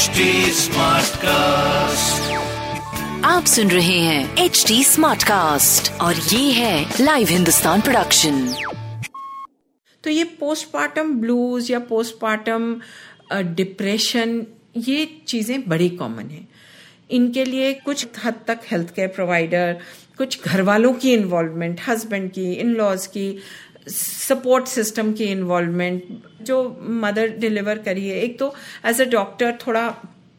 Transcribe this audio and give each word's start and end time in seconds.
HD 0.00 0.06
cast 1.16 2.32
आप 3.24 3.44
सुन 3.44 3.70
रहे 3.70 3.98
हैं 3.98 4.36
एच 4.36 4.64
डी 4.68 4.84
स्मार्ट 4.84 5.22
कास्ट 5.22 5.92
और 5.92 6.16
ये 6.16 6.52
है 6.52 6.94
लाइव 7.00 7.28
हिंदुस्तान 7.28 7.80
प्रोडक्शन 7.80 8.54
तो 10.04 10.10
ये 10.10 10.24
पोस्टमार्टम 10.24 11.14
ब्लूज 11.14 11.70
या 11.70 11.78
पोस्टमार्टम 11.78 12.80
डिप्रेशन 13.32 14.46
ये 14.76 15.22
चीज़ें 15.26 15.68
बड़ी 15.68 15.88
कॉमन 15.88 16.24
है। 16.24 16.48
इनके 17.10 17.44
लिए 17.44 17.72
कुछ 17.72 18.06
हद 18.24 18.34
तक 18.46 18.60
हेल्थ 18.70 18.94
केयर 18.94 19.08
प्रोवाइडर 19.08 19.80
कुछ 20.18 20.42
घर 20.42 20.62
वालों 20.62 20.92
की 20.92 21.12
इन्वॉल्वमेंट 21.12 21.80
हस्बैंड 21.88 22.30
की 22.30 22.52
इन 22.52 22.70
लॉज 22.70 23.06
की 23.06 23.38
सपोर्ट 23.90 24.66
सिस्टम 24.68 25.12
की 25.12 25.24
इन्वॉल्वमेंट 25.26 26.22
जो 26.42 26.62
मदर 27.02 27.36
डिलीवर 27.38 27.78
करी 27.80 28.08
है 28.08 28.16
एक 28.20 28.38
तो 28.38 28.54
एज 28.86 29.00
अ 29.00 29.04
डॉक्टर 29.10 29.58
थोड़ा 29.66 29.88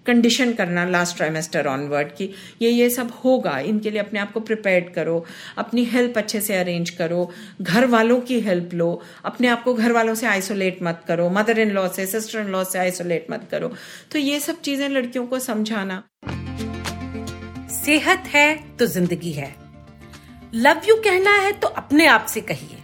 कंडीशन 0.05 0.53
करना 0.53 0.85
लास्ट 0.85 1.15
ट्राइमेस्टर 1.17 1.67
ऑनवर्ड 1.67 2.11
की 2.11 2.29
ये 2.61 2.69
ये 2.69 2.89
सब 2.89 3.11
होगा, 3.15 3.57
इनके 3.59 3.89
लिए 3.91 3.99
अपने 3.99 4.19
आप 4.19 4.31
को 4.33 4.39
प्रिपेयर 4.39 4.91
करो, 4.95 5.25
अपनी 5.57 5.83
हेल्प 5.85 6.17
अच्छे 6.17 6.41
से 6.41 6.55
अरेंज 6.55 6.89
करो, 6.91 7.29
घर 7.61 7.85
वालों 7.87 8.19
की 8.21 8.39
हेल्प 8.41 8.73
लो, 8.73 9.01
अपने 9.25 9.47
आप 9.47 9.63
को 9.63 9.73
घर 9.73 9.91
वालों 9.91 10.15
से 10.15 10.27
आइसोलेट 10.27 10.79
मत 10.83 11.03
करो 11.07 11.29
मदर 11.29 11.59
इन 11.59 11.71
लॉ 11.71 11.87
से 11.87 12.05
सिस्टर 12.07 12.39
इन 12.39 12.47
लॉ 12.47 12.63
से 12.63 12.79
आइसोलेट 12.79 13.27
मत 13.31 13.47
करो। 13.51 13.71
तो 14.11 14.19
ये 14.19 14.39
सब 14.39 14.61
चीज़ें 14.61 14.87
लड़कियों 14.89 15.25
को 15.27 15.39
समझाना। 15.41 16.03
सेहत 17.75 18.23
है 18.27 18.77
तो 18.79 18.85
ज़िंदगी 18.87 19.31
है। 19.31 19.55
लव 20.53 20.81
यू 20.89 20.95
कहना 21.03 21.31
है 21.33 21.51
तो 21.53 21.67
अपने 21.67 22.07
आप 22.07 22.25
से 22.29 22.41
कहिए। 22.43 22.83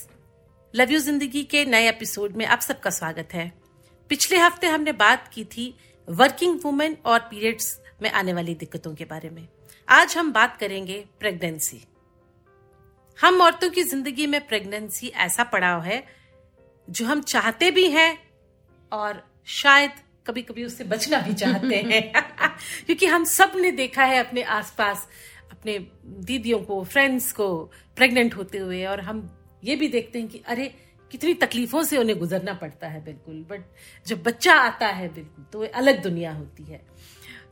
लव 0.75 0.91
यू 0.91 0.99
ज़िंदगी 0.99 1.43
के 1.43 1.65
नए 1.65 1.87
एपिसोड 1.89 2.35
में 2.35 2.45
आप 2.45 2.59
सबका 2.59 2.89
स्वागत 2.89 3.33
है। 3.33 3.51
पिछले 4.09 4.37
हफ़्ते 4.37 4.67
हमने 4.67 4.91
बात 4.91 5.27
की 5.27 5.43
थी 5.45 5.75
वर्किंग 6.09 6.59
वुमेन 6.63 6.97
और 7.05 7.19
पीरियड्स 7.19 7.81
में 8.01 8.09
आने 8.11 8.33
वाली 8.33 8.55
दिक्कतों 8.55 8.93
के 8.95 9.05
बारे 9.05 9.29
में। 9.29 9.47
आज 9.89 10.17
हम 10.17 10.31
बात 10.33 10.57
करेंगे 10.57 11.05
प्रेगनेंसी 11.19 11.81
हम 13.21 13.41
औरतों 13.41 13.69
की 13.69 13.83
ज़िंदगी 13.83 14.27
में 14.27 14.47
प्रेगनेंसी 14.47 15.07
ऐसा 15.07 15.43
पड़ाव 15.43 15.81
है 15.81 16.03
जो 16.89 17.05
हम 17.05 17.21
चाहते 17.21 17.71
भी 17.71 17.89
हैं 17.89 18.17
और 18.91 19.23
शायद 19.45 19.91
कभी 20.27 20.41
कभी 20.41 20.65
उससे 20.65 20.83
बचना 20.83 21.19
भी 21.19 21.33
चाहते 21.33 21.75
हैं। 21.75 22.11
क्योंकि 22.85 23.05
हम 23.05 23.23
सबने 23.23 23.71
देखा 23.71 24.03
है 24.03 24.19
अपने 24.19 24.43
आसपास 24.43 25.07
अपने 25.51 25.79
दीदियों 26.05 26.59
को 26.59 26.83
फ्रेंड्स 26.83 27.31
को 27.31 27.71
प्रेग्नेंट 27.95 28.35
होते 28.35 28.57
हुए 28.57 28.85
और 28.85 28.99
हम 28.99 29.37
ये 29.63 29.75
भी 29.75 29.87
देखते 29.87 30.19
हैं 30.19 30.27
कि 30.27 30.41
अरे, 30.47 30.73
कितनी 31.11 31.33
तकलीफों 31.33 31.83
से 31.83 31.97
उन्हें 31.97 32.17
गुजरना 32.19 32.53
पड़ता 32.53 32.87
है, 32.87 33.03
बिल्कुल। 33.05 33.45
बट 33.49 33.63
जब 34.05 34.23
बच्चा 34.23 34.53
आता 34.55 34.87
है, 34.87 35.07
बिल्कुल 35.13 35.45
तो 35.53 35.65
अलग 35.75 36.01
दुनिया 36.03 36.33
होती 36.33 36.63
है। 36.63 36.81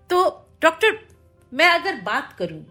तो 0.10 0.24
डॉक्टर, 0.62 1.00
मैं 1.52 1.70
अगर 1.70 2.02
बात 2.02 2.34
करूँ, 2.34 2.66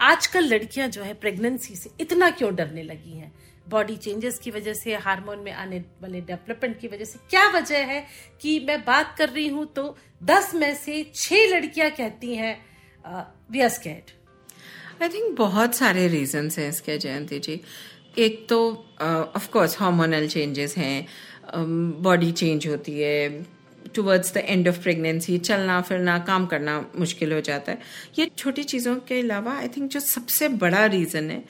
आजकल 0.00 0.44
लड़कियाँ 0.44 0.88
जो 0.88 1.02
है 1.02 1.14
प्रेगनेंसी 1.14 1.74
से 1.76 1.90
इतना 2.00 2.30
क्यों 2.30 2.54
डरने 2.54 2.82
लगी 2.82 3.12
हैं? 3.12 3.32
बॉडी 3.68 3.96
चेंजेस 3.96 4.38
की 4.38 4.50
वजह 4.50 4.72
से 4.74 4.94
हार्मोन 4.96 5.38
में 5.38 5.52
आने 5.52 5.78
वाले 6.02 6.20
डेवलपमेंट 6.20 6.78
की 6.80 6.88
वजह 6.88 7.04
से 7.04 7.18
क्या 7.30 7.46
वजह 7.48 7.84
है 7.86 8.04
कि 8.40 8.58
मैं 8.60 8.80
बात 8.84 9.14
कर 9.18 9.28
रही 9.28 9.46
हूँ 9.48 9.66
तो 9.66 9.84
दस 10.22 10.54
में 10.54 10.74
से 10.74 11.02
छह 11.14 11.46
लड़कियाँ 11.48 11.90
कहती 11.90 12.34
हैं 12.34 12.54
we 13.52 13.60
are 13.60 13.68
scared 13.68 14.10
I 15.02 15.08
think 15.08 15.36
बहुत 15.38 15.74
सारे 15.74 16.06
रीजन 16.08 16.50
हैं 16.58 16.68
इसके, 16.68 16.98
जयंती 16.98 17.38
जी। 17.38 17.60
एक 18.18 18.46
तो 18.48 18.58
ऑफ़ 19.02 19.48
कोर्स 19.50 19.78
हार्मोनल 19.78 20.26
चेंजेस 20.28 20.76
हैं 20.76 21.06
बॉडी 22.02 22.30
चेंज 22.32 22.66
होती 22.66 22.98
है 23.00 23.44
towards 23.94 24.32
the 24.34 24.36
end 24.38 24.68
of 24.68 24.80
pregnancy 24.82 25.38
चलना, 25.38 25.80
फिरना, 25.80 26.18
काम 26.18 26.46
करना 26.46 26.78
मुश्किल 26.98 27.32
हो 27.32 27.40
जाता 27.40 27.72
है। 27.72 27.78
ये 28.18 28.30
छोटी 28.36 28.62
चीज़ों 28.64 28.96
के 29.08 29.20
अलावा 29.20 29.52
आई 29.52 29.68
थिंक 29.68 29.90
जो 29.90 30.00
सबसे 30.00 30.48
बड़ा 30.48 30.84
रीज़न 30.86 31.30
है, 31.30 31.42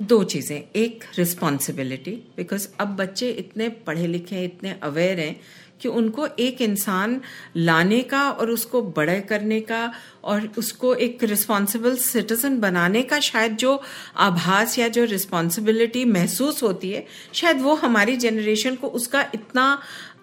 दो 0.00 0.22
चीज़ें। 0.24 0.62
एक 0.76 1.04
रिस्पॉन्सिबिलिटी 1.18 2.12
बिकॉज़ 2.36 2.68
अब 2.80 2.96
बच्चे 2.96 3.30
इतने 3.30 3.68
पढ़े 3.86 4.06
लिखे 4.06 4.36
हैं, 4.36 4.44
इतने 4.44 4.74
अवेयर 4.82 5.20
हैं 5.20 5.36
कि 5.84 5.88
उनको 5.90 6.26
एक 6.40 6.60
इंसान 6.62 7.20
लाने 7.56 8.00
का 8.02 8.28
और 8.30 8.50
उसको 8.50 8.82
बड़े 8.92 9.20
करने 9.20 9.60
का 9.60 9.80
और 10.24 10.48
उसको 10.58 10.94
एक 11.06 11.24
रिस्पॉन्सिबल 11.24 11.96
सिटीजन 11.98 12.58
बनाने 12.60 13.02
का 13.02 13.20
शायद 13.20 13.56
जो 13.56 13.80
आभास 14.18 14.78
या 14.78 14.88
जो 14.88 15.04
रिस्पॉन्सिबिलिटी 15.04 16.04
महसूस 16.06 16.62
होती 16.62 16.90
है, 16.90 17.06
शायद 17.34 17.60
वो 17.60 17.74
हमारी 17.76 18.16
जनरेशन 18.16 18.74
को 18.74 18.88
उसका 18.90 19.24
इतना 19.34 19.66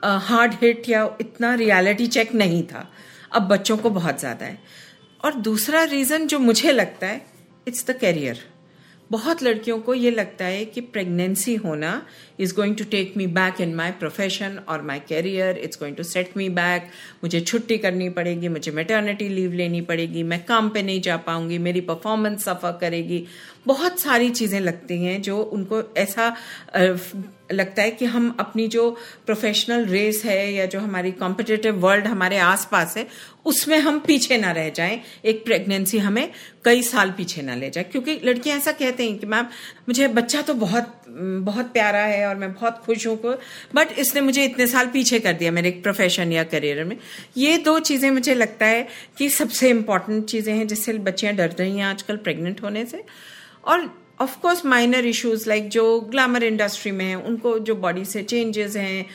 हार्ड 0.04 0.54
हिट 0.62 0.90
या 0.90 1.04
इतना 1.22 1.54
रियलिटी 1.56 2.08
चेक 2.08 2.34
नहीं 2.36 2.64
था। 2.64 2.88
अब 3.32 3.48
बच्चों 3.48 3.78
को 3.78 3.90
बहुत 3.90 4.20
ज़्यादा 4.20 4.46
है। 4.46 4.58
और 5.24 5.34
दूसरा 5.42 5.84
रीज़न 5.84 6.28
जो 6.28 6.40
मुझे 6.40 6.72
लगता 6.72 7.08
है 7.08 7.26
इट्स 7.68 7.86
द 7.88 7.98
कैरियर 7.98 8.40
बहुत 9.12 9.42
लड़कियों 9.44 9.80
को 9.80 9.94
ये 9.94 10.12
लगता 10.12 10.46
है 10.46 10.64
कि 10.66 10.82
प्रेगनेंसी 10.82 11.56
होना 11.56 12.02
is 12.40 12.54
going 12.56 12.76
to 12.76 12.84
take 12.92 13.14
me 13.18 13.28
back 13.28 13.62
in 13.62 13.74
my 13.76 13.92
profession 14.00 14.58
और 14.70 14.82
my 14.82 15.00
career 15.08 15.58
it's 15.58 15.80
going 15.80 15.96
to 15.96 16.04
set 16.04 16.38
me 16.38 16.48
back 16.50 16.88
मुझे 17.24 17.42
छुट्टी 17.42 17.78
करनी 17.78 18.10
पड़ेगी, 18.10 18.48
मुझे 18.48 18.72
मेटर्निटी 18.72 19.28
लीव 19.30 19.54
लेनी 19.54 19.82
पड़ेगी, 19.82 20.24
मैं 20.24 20.44
काम 20.46 20.70
पे 20.70 20.84
नहीं 20.84 21.02
जा 21.02 21.18
पाऊँगी, 21.18 21.58
मेरी 21.58 21.82
परफॉर्मेंस 21.82 22.44
सफ़र 22.44 22.78
करेगी। 22.82 23.26
बहुत 23.68 24.00
सारी 24.00 24.30
चीज़ें 24.30 24.60
लगती 24.60 25.04
हैं 25.04 25.22
जो 25.22 25.38
उनको 25.38 25.82
ऐसा 25.98 26.36
लगता 27.52 27.82
है 27.82 27.92
कि 27.92 28.06
हम 28.06 28.36
अपनी 28.40 28.68
जो 28.68 28.90
प्रोफेशनल 29.26 29.86
रेस 29.86 30.22
है 30.26 30.54
या 30.54 30.66
जो 30.66 30.80
हमारी 30.80 31.12
कॉम्पिटेटिव 31.12 31.80
वर्ल्ड 31.80 32.08
हमारे 32.08 32.38
आसपास 32.38 32.98
है, 32.98 33.08
उसमें 33.46 33.78
हम 33.80 34.00
पीछे 34.00 34.38
ना 34.38 34.52
रह 34.52 34.70
जाएँ। 34.70 35.00
एक 35.26 35.44
प्रेगनेंसी 35.46 35.98
हमें 35.98 36.32
कई 36.66 36.82
साल 36.84 37.12
पीछे 37.12 37.42
ना 37.42 37.56
ले 37.56 37.70
जाए। 37.70 37.84
क्योंकि 37.84 38.20
लड़कियाँ 38.24 38.58
ऐसा 38.58 38.72
कहते 38.72 39.04
हैं 39.04 39.18
कि, 39.18 39.26
मैम, 39.26 39.46
मुझे 39.88 40.08
बच्चा 40.08 40.42
तो 40.42 40.54
बहुत 40.54 40.98
बहुत 41.08 41.72
प्यारा 41.74 42.00
है 42.00 42.26
और 42.28 42.36
मैं 42.36 42.54
बहुत 42.54 42.78
खुश 42.78 43.08
हूँ 43.08 43.18
बट 43.76 43.92
इसने 44.00 44.22
मुझे 44.22 44.44
इतने 44.46 44.68
साल 44.68 44.88
पीछे 44.88 45.20
कर 45.20 45.34
दिया 45.34 45.52
मेरे 45.52 45.72
प्रोफेशन 45.84 46.32
या 46.32 46.44
करियर 46.44 46.84
में। 46.84 46.98
ये 47.38 47.58
दो 47.58 47.80
चीज़ें 47.80 48.10
मुझे 48.12 48.34
लगता 48.34 48.66
है 48.66 48.88
कि 49.18 49.30
सबसे 49.30 49.70
इंपॉर्टेंट 49.70 50.26
चीज़ें 50.26 50.54
हैं 50.54 50.68
जिससे 50.68 50.94
बच्चियाँ 50.94 51.34
डर 51.36 51.50
रही 51.50 51.78
हैं 51.78 51.86
आजकल 51.86 52.18
प्रेग्नेंट 52.18 52.64
होने 52.64 52.86
से। 52.86 53.04
और 53.66 54.01
of 54.22 54.40
course 54.42 54.66
minor 54.66 55.06
issues 55.06 55.50
like 55.50 55.70
जो 55.70 56.00
ग्लैमर 56.12 56.44
इंडस्ट्री 56.44 56.92
में 56.92 57.06
है 57.06 57.16
उनको 57.18 57.58
जो 57.62 57.76
बॉडी 57.78 58.06
से 58.06 58.24
चेंजेस 58.24 58.76
हैं 58.78 59.06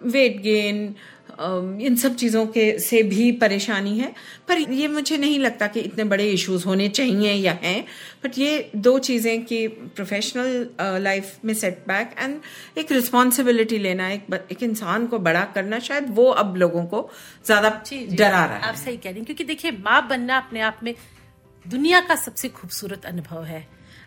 वेट 0.00 0.40
गेन 0.42 0.94
इन 1.40 1.96
सब 1.96 2.14
चीज़ों 2.16 2.44
के 2.46 2.62
से 2.78 3.02
भी 3.02 3.30
परेशानी 3.32 3.98
है। 3.98 4.08
पर 4.48 4.58
ये 4.58 4.88
मुझे 4.88 5.16
नहीं 5.18 5.38
लगता 5.38 5.66
कि 5.66 5.80
इतने 5.80 6.04
बड़े 6.04 6.24
इश्यूज़ 6.30 6.64
होने 6.66 6.88
चाहिए 6.88 7.32
या 7.32 7.52
हैं। 7.62 7.84
बट 8.24 8.38
ये 8.38 8.70
दो 8.76 8.98
चीज़ें 8.98 9.44
कि 9.44 9.66
प्रोफेशनल 9.68 11.00
लाइफ 11.02 11.44
में 11.44 11.54
सेटबैक 11.54 12.14
एंड 12.18 12.78
एक 12.78 12.92
रिस्पॉन्सिबिलिटी 12.92 13.78
लेना 13.78 14.08
एक 14.08 14.34
एक 14.52 14.62
इंसान 14.62 15.06
को 15.06 15.18
बड़ा 15.20 15.44
करना 15.54 15.78
शायद 15.80 16.10
वो 16.10 16.26
अब 16.42 16.56
लोगों 16.56 16.84
को 16.86 17.08
ज़्यादा 17.46 17.70
डरा 17.92 18.44
रहा 18.44 18.56
है। 18.56 18.62
आप 18.62 18.74
सही 18.74 18.96
कह 18.96 19.10
रही 19.10 19.16
हैं 19.16 19.24
क्योंकि 19.24 19.44
देखिए 19.44 19.70
माँ 19.80 20.06
बनना 20.08 20.36
अपने 20.38 20.60
आप 20.62 20.80
में 20.82 20.94
दुनिया 21.64 22.00
का 22.00 22.14
सबसे 22.16 22.48
खूबसूरत 22.48 23.04
अनुभव 23.06 23.44
है। 23.44 23.60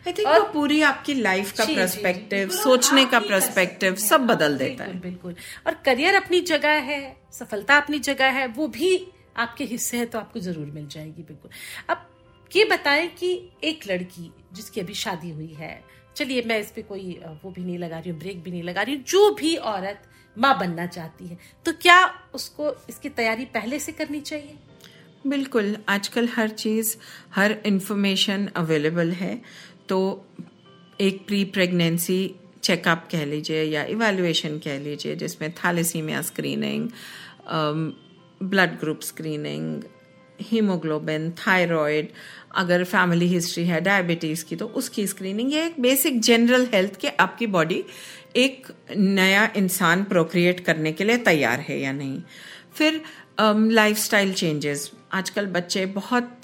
आई 0.07 0.13
थिंक 0.13 0.27
वो 0.27 0.41
पूरी 0.53 0.81
आपकी 0.81 1.13
लाइफ 1.13 1.51
का 1.57 1.65
प्रस्पेक्टिव 1.65 2.49
सोचने 2.51 3.05
का 3.05 3.19
प्रस्पेक्टिव 3.19 3.95
सब 3.95 4.25
बदल 4.27 4.57
देता 4.57 4.83
है। 4.83 4.99
बिल्कुल। 5.01 5.35
और 5.67 5.73
करियर 5.85 6.15
अपनी 6.15 6.39
जगह 6.43 6.81
है 6.89 7.01
सफलता 7.33 7.77
अपनी 7.77 7.99
जगह 8.01 8.31
है 8.31 8.47
वो 8.47 8.67
भी 8.69 8.91
आपके 9.37 9.63
हिस्से 9.65 9.97
है 9.97 10.05
तो 10.05 10.19
आपको 10.19 10.39
ज़रूर 10.39 10.65
मिल 10.65 10.87
जाएगी 10.87 11.23
बिल्कुल। 11.23 11.51
अब 11.89 12.09
ये 12.51 12.65
बताएँ 12.65 13.07
कि 13.09 13.31
एक 13.63 13.87
लड़की 13.87 14.31
जिसकी 14.53 14.81
अभी 14.81 14.93
शादी 14.95 15.29
हुई 15.31 15.53
है 15.53 15.83
चलिए 16.15 16.41
मैं 16.47 16.59
इस 16.59 16.71
पे 16.71 16.81
कोई 16.81 17.19
वो 17.43 17.51
भी 17.51 17.63
नहीं 17.63 17.77
लगा 17.77 17.99
रही 17.99 18.09
हूँ 18.09 18.19
ब्रेक 18.19 18.43
भी 18.43 18.51
नहीं 18.51 18.63
लगा 18.63 18.81
रही 18.81 18.95
हूँ 18.95 19.03
जो 19.03 19.29
भी 19.35 19.55
औरत 19.67 20.01
माँ 20.37 20.57
बनना 20.59 20.85
चाहती 20.87 21.27
है 21.27 21.37
तो 21.65 21.71
क्या 21.81 21.97
उसको 22.33 22.69
इसकी 22.89 23.09
तैयारी 23.11 23.45
पहले 23.45 23.79
से 23.79 23.91
करनी 23.91 24.19
चाहिए? 24.21 24.57
बिल्कुल, 25.25 25.75
आजकल 25.89 26.27
हर 26.27 26.49
चीज़, 26.49 26.95
हर 27.35 27.55
इंफॉर्मेशन 27.65 28.47
अवेलेबल 28.55 29.11
है। 29.11 29.39
तो 29.89 29.99
एक 31.01 31.25
प्री 31.27 31.43
प्रेगनेंसी 31.45 32.35
चेकअप 32.63 33.07
कह 33.11 33.25
लीजिए 33.25 33.63
या 33.63 33.83
इवेलुएशन 33.85 34.57
कह 34.57 34.79
लीजिए, 34.79 35.15
जिसमें 35.15 35.51
thalassaemia 35.53 36.21
screening 36.21 36.89
blood 38.41 38.79
group 38.79 39.01
screening 39.01 39.83
haemoglobin 40.41 41.29
thyroid 41.39 42.09
अगर 42.55 42.83
फैमिली 42.83 43.27
हिस्ट्री 43.27 43.63
है 43.65 43.79
डायबिटीज़ 43.81 44.43
की 44.45 44.55
तो 44.55 44.65
उसकी 44.75 45.05
स्क्रीनिंग 45.07 45.53
ये 45.53 45.65
एक 45.65 45.79
बेसिक 45.81 46.19
जनरल 46.19 46.67
हेल्थ 46.73 46.99
के 47.01 47.07
आपकी 47.19 47.47
बॉडी 47.47 47.83
एक 48.35 48.67
नया 48.97 49.49
इंसान 49.57 50.03
प्रोक्रिएट 50.03 50.59
करने 50.59 50.91
के 50.91 51.03
लिए 51.03 51.17
तैयार 51.25 51.59
है 51.59 51.79
या 51.79 51.91
नहीं? 51.93 52.21
फिर 52.73 53.01
लाइफ 53.39 53.97
स्टाइल 53.97 54.33
चेंजेस 54.33 54.91
आजकल 55.13 55.45
बच्चे 55.45 55.85
बहुत 55.85 56.41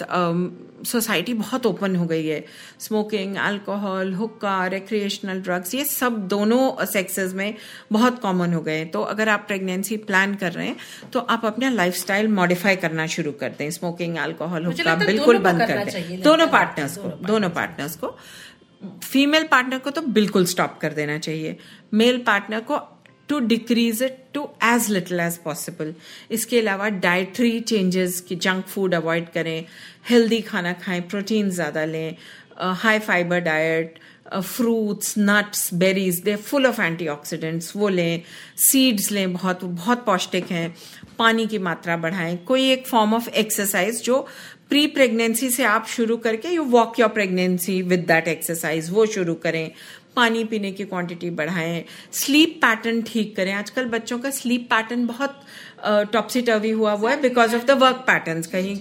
सोसाइटी 0.87 1.31
um, 1.31 1.37
बहुत 1.39 1.65
ओपन 1.65 1.95
हो 1.95 2.05
गई 2.05 2.25
है. 2.27 2.43
स्मोकिंग 2.79 3.35
अल्कोहल 3.37 4.13
हुक्का 4.13 4.65
रिक्रिएशनल 4.67 5.39
ड्रग्स 5.41 5.73
ये 5.75 5.83
सब 5.85 6.17
दोनों 6.27 6.85
सेक्सेस 6.85 7.33
में 7.33 7.55
बहुत 7.91 8.19
कॉमन 8.19 8.53
हो 8.53 8.61
गए 8.61 8.77
हैं. 8.77 8.89
तो 8.91 9.01
अगर 9.03 9.29
आप 9.29 9.43
प्रेगनेंसी 9.47 9.97
प्लान 9.99 10.35
कर 10.35 10.51
रहे 10.51 10.67
हैं 10.67 11.09
तो 11.13 11.19
आप 11.19 11.45
अपना 11.45 11.69
लाइफस्टाइल 11.69 12.27
मॉडिफाई 12.33 12.75
करना 12.75 13.07
शुरू 13.07 13.31
कर 13.31 13.55
दें. 13.57 13.69
स्मोकिंग 13.71 14.17
अल्कोहल 14.17 14.65
हुक्का 14.65 14.95
बिल्कुल 14.95 15.37
बंद 15.39 15.65
कर 15.67 15.83
दें. 15.85 16.21
दोनों 16.21 16.47
पार्टनर्स 16.47 16.97
को 16.97 17.09
दोनों 17.27 17.49
पार्टनर्स 17.49 17.95
को। 17.95 18.15
फीमेल 19.03 19.43
पार्टनर 19.47 19.77
को 19.77 19.89
तो 19.89 20.01
बिल्कुल 20.01 20.45
स्टॉप 20.45 20.77
कर 20.81 20.93
देना 20.93 21.17
चाहिए। 21.19 21.57
मेल 21.93 22.17
पार्टनर 22.27 22.59
को 22.61 22.79
to 23.29 23.39
decrease 23.39 24.01
it 24.03 24.17
to 24.33 24.47
as 24.65 24.89
little 24.89 25.19
as 25.19 25.37
possible 25.37 25.93
इसके 26.31 26.59
अलावा 26.59 26.89
डाइट्री 26.99 27.59
चेंजेस 27.61 28.19
की 28.29 28.35
जंक 28.37 28.65
फ़ूड 28.67 28.95
अवॉइड 28.95 29.29
करें 29.31 29.65
हेल्दी 30.09 30.41
खाना 30.41 30.73
खाएँ 30.83 31.01
प्रोटीन 31.09 31.49
ज़्यादा 31.49 31.85
लें 31.85 32.15
high 32.59 32.99
fibre 32.99 33.39
diet 33.39 33.99
fruits 34.33 35.13
nuts 35.17 35.73
berries 35.73 36.19
they 36.23 36.35
full 36.37 36.65
of 36.65 36.81
antioxidants 36.81 37.75
वो 37.75 37.89
लें 37.89 38.21
सीड्स 38.57 39.11
लें, 39.11 39.33
बहुत 39.33 39.63
बहुत 39.63 40.05
पौष्टिक 40.05 40.51
हैं, 40.51 40.75
पानी 41.19 41.45
की 41.47 41.57
मात्रा 41.59 41.97
बढ़ाएँ। 41.97 42.37
कोई 42.47 42.69
एक 42.71 42.85
फॉर्म 42.87 43.13
ऑफ़ 43.13 43.29
एक्सरसाइज 43.29 44.03
जो 44.03 44.25
प्री 44.69 44.87
प्रेगनेंसी 44.87 45.49
से 45.49 45.63
आप 45.63 45.87
शुरू 45.87 46.17
करके 46.17 46.49
you 46.49 46.63
walk 46.63 46.99
your 46.99 47.09
pregnancy 47.09 47.81
with 47.81 47.99
that 47.99 48.27
exercise 48.27 48.89
वो 48.89 49.05
शुरू 49.05 49.33
करें। 49.33 49.71
पानी 50.15 50.43
पीने 50.43 50.71
की 50.71 50.83
क्वांटिटी 50.83 51.29
बढ़ाएँ। 51.29 51.85
स्लीप 52.11 52.59
पैटर्न 52.61 53.01
ठीक 53.01 53.35
करें। 53.35 53.53
आजकल 53.53 53.85
बच्चों 53.85 54.19
का 54.19 54.29
स्लीप 54.29 54.67
पैटर्न 54.69 55.07
बहुत 55.07 55.41
टॉपसी 55.85 56.41
टर्वी 56.41 56.71
हुआ 56.71 56.91
हुआ 56.93 57.11
है 57.11 57.21
because 57.21 57.55
of 57.55 57.65
the 57.65 57.71
work 57.81 58.03
pattern 58.07 58.41
कहीं 58.51 58.75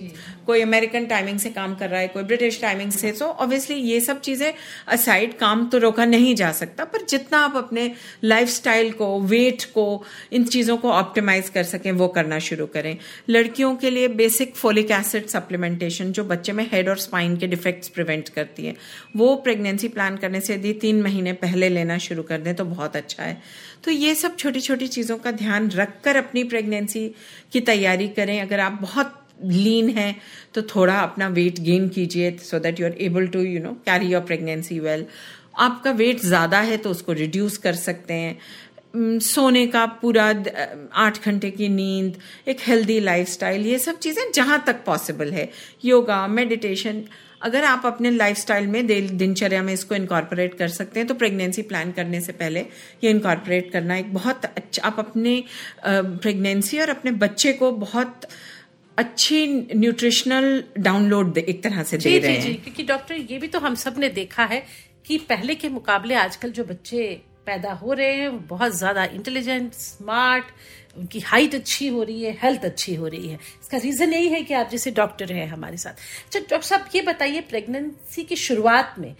कोई 0.46 0.60
अमेरिकन 0.60 1.06
टाइमिंग 1.06 1.38
से 1.38 1.50
काम 1.50 1.74
कर 1.74 1.88
रहा 1.88 2.00
है 2.00 2.08
कोई 2.08 2.22
ब्रिटिश 2.22 2.60
टाइमिंग 2.60 2.90
से 2.92 3.12
सो 3.12 3.24
ऑब्वियसली 3.24 3.74
ये 3.76 4.00
सब 4.00 4.20
चीज़ें 4.20 4.52
असाइड 4.88 5.36
काम 5.38 5.66
तो 5.68 5.78
रोका 5.78 6.04
नहीं 6.04 6.34
जा 6.34 6.50
सकता 6.52 6.84
पर 6.84 7.04
जितना 7.08 7.38
आप 7.38 7.56
अपने 7.56 7.90
लाइफ 8.24 8.62
को 8.98 9.08
वेट 9.20 9.64
को 9.64 9.86
इन 10.32 10.44
चीज़ों 10.44 10.76
को 10.76 10.90
ऑप्टिमाइज 10.92 11.48
कर 11.48 11.62
सकें 11.62 11.90
वो 11.92 12.08
करना 12.08 12.38
शुरू 12.38 12.66
करें। 12.66 12.96
लड़कियों 13.30 13.74
के 13.76 13.90
लिए 13.90 14.08
बेसिक 14.08 14.54
फोलिक 14.56 14.90
एसिड 14.90 15.26
सप्लीमेंटेशन 15.26 16.12
जो 16.12 16.24
बच्चे 16.24 16.52
में 16.52 16.66
हेड 16.72 16.88
और 16.88 16.98
स्पाइन 16.98 17.36
के 17.36 17.46
डिफेक्ट्स 17.46 17.88
प्रिवेंट 17.88 18.28
करती 18.28 18.66
है 18.66 18.74
वो 19.16 19.34
प्रेगनेंसी 19.36 19.88
प्लान 19.88 20.16
करने 20.16 20.40
से 20.40 20.54
यदि 20.54 20.72
तीन 20.72 21.02
महीने 21.02 21.32
पहले 21.42 21.68
लेना 21.68 21.98
शुरू 21.98 22.22
कर 22.22 22.38
दें 22.38 22.54
तो 22.54 22.64
बहुत 22.64 22.96
अच्छा 22.96 23.22
है। 23.22 23.40
तो 23.84 23.90
ये 23.90 24.14
सब 24.14 24.36
छोटी 24.36 24.60
छोटी 24.60 24.86
चीज़ों 24.88 25.16
का 25.18 25.30
ध्यान 25.32 25.70
रखकर 25.72 26.16
अपनी 26.16 26.44
प्रेगनेंसी 26.44 27.08
की 27.52 27.60
तैयारी 27.62 28.08
करें। 28.10 28.40
अगर 28.40 28.60
आप 28.60 28.78
बहुत 28.82 29.14
लीन 29.44 29.88
है 29.90 30.14
तो 30.54 30.62
थोड़ा 30.66 30.94
अपना 31.00 31.28
वेट 31.30 31.58
गेन 31.62 31.88
कीजिए 31.88 32.30
so 32.42 32.58
that 32.58 32.80
you 32.80 32.86
are 32.86 32.96
able 33.00 33.26
to 33.28 33.40
you 33.40 33.60
know 33.62 33.72
carry 33.84 34.06
your 34.06 34.22
pregnancy 34.22 34.78
well 34.80 35.06
आपका 35.58 35.90
वेट 35.92 36.20
ज़्यादा 36.22 36.60
है 36.60 36.76
तो 36.76 36.90
उसको 36.90 37.12
रिड्यूस 37.14 37.56
कर 37.58 37.74
सकते 37.76 38.14
हैं। 38.14 39.18
सोने 39.20 39.66
का 39.66 39.84
पूरा 40.02 40.24
आठ 40.96 41.24
घंटे 41.24 41.50
की 41.50 41.68
नींद, 41.68 42.16
एक 42.48 42.60
हेल्दी 42.66 42.98
लाइफस्टाइल 43.00 43.66
ये 43.66 43.78
सब 43.78 43.98
चीज़ें 43.98 44.22
जहाँ 44.34 44.62
तक 44.66 44.84
पॉसिबल 44.84 45.32
है। 45.32 45.48
योगा 45.84 46.26
मेडिटेशन 46.28 47.02
अगर 47.42 47.64
आप 47.64 47.82
अपने 47.86 48.10
लाइफस्टाइल 48.10 48.66
में 48.66 48.86
दिनचर्या 48.86 49.62
में 49.62 49.72
इसको 49.72 49.94
इनकॉर्पोरेट 49.94 50.54
कर 50.54 50.68
सकते 50.68 51.00
हैं 51.00 51.06
तो 51.06 51.14
प्रेगनेंसी 51.14 51.62
प्लान 51.62 51.92
करने 51.92 52.20
से 52.20 52.32
पहले 52.32 52.60
ये 53.04 53.10
इनकॉर्पोरेट 53.10 53.72
करना 53.72 53.96
एक 53.96 54.14
बहुत 54.14 54.44
अच्छा 54.44 54.82
आप 54.82 54.98
अपने 54.98 55.44
प्रेगनेंसी 55.86 56.78
और 56.78 56.88
अपने 56.88 57.10
बच्चे 57.10 57.52
को 57.52 57.72
बहुत 57.72 58.20
अच्छी 58.98 59.46
न्यूट्रिशनल 59.76 60.64
डाउनलोड 60.78 61.38
एक 61.38 61.62
तरह 61.62 61.82
से 61.82 61.98
दे 61.98 62.18
रहे 62.18 62.32
हैं। 62.32 62.62
क्योंकि 62.62 62.82
डॉक्टर 62.82 63.14
ये 63.14 63.38
भी 63.38 63.48
तो 63.48 63.58
हम 63.58 63.74
सबने 63.74 64.08
देखा 64.08 64.44
है 64.44 64.62
कि 65.06 65.18
पहले 65.18 65.54
के 65.54 65.68
मुकाबले 65.68 66.14
आजकल 66.14 66.50
जो 66.50 66.64
बच्चे 66.64 67.22
पैदा 67.46 67.72
हो 67.72 67.92
रहे 67.92 68.12
हैं 68.14 68.46
बहुत 68.46 68.76
ज़्यादा 68.76 69.04
इंटेलिजेंट 69.04 69.72
स्मार्ट 69.72 70.44
उनकी 70.98 71.20
हाइट 71.22 71.54
अच्छी 71.54 71.88
हो 71.88 72.02
रही 72.02 72.22
है 72.22 72.36
हेल्थ 72.42 72.64
अच्छी 72.64 72.94
हो 72.94 73.06
रही 73.06 73.28
है। 73.28 73.38
इसका 73.62 73.78
रीजन 73.78 74.12
यही 74.12 74.28
है 74.28 74.42
कि 74.42 74.54
आप 74.54 74.70
जैसे 74.70 74.90
डॉक्टर 74.92 75.32
हैं 75.32 75.46
हमारे 75.48 75.76
साथ। 75.76 75.92
अच्छा 76.24 76.40
डॉक्टर 76.40 76.62
साहब, 76.62 76.88
ये 76.94 77.02
बताइए 77.02 77.40
प्रेगनेंसी 77.40 78.24
की 78.24 78.36
शुरुआत 78.38 78.94
में 78.98 79.14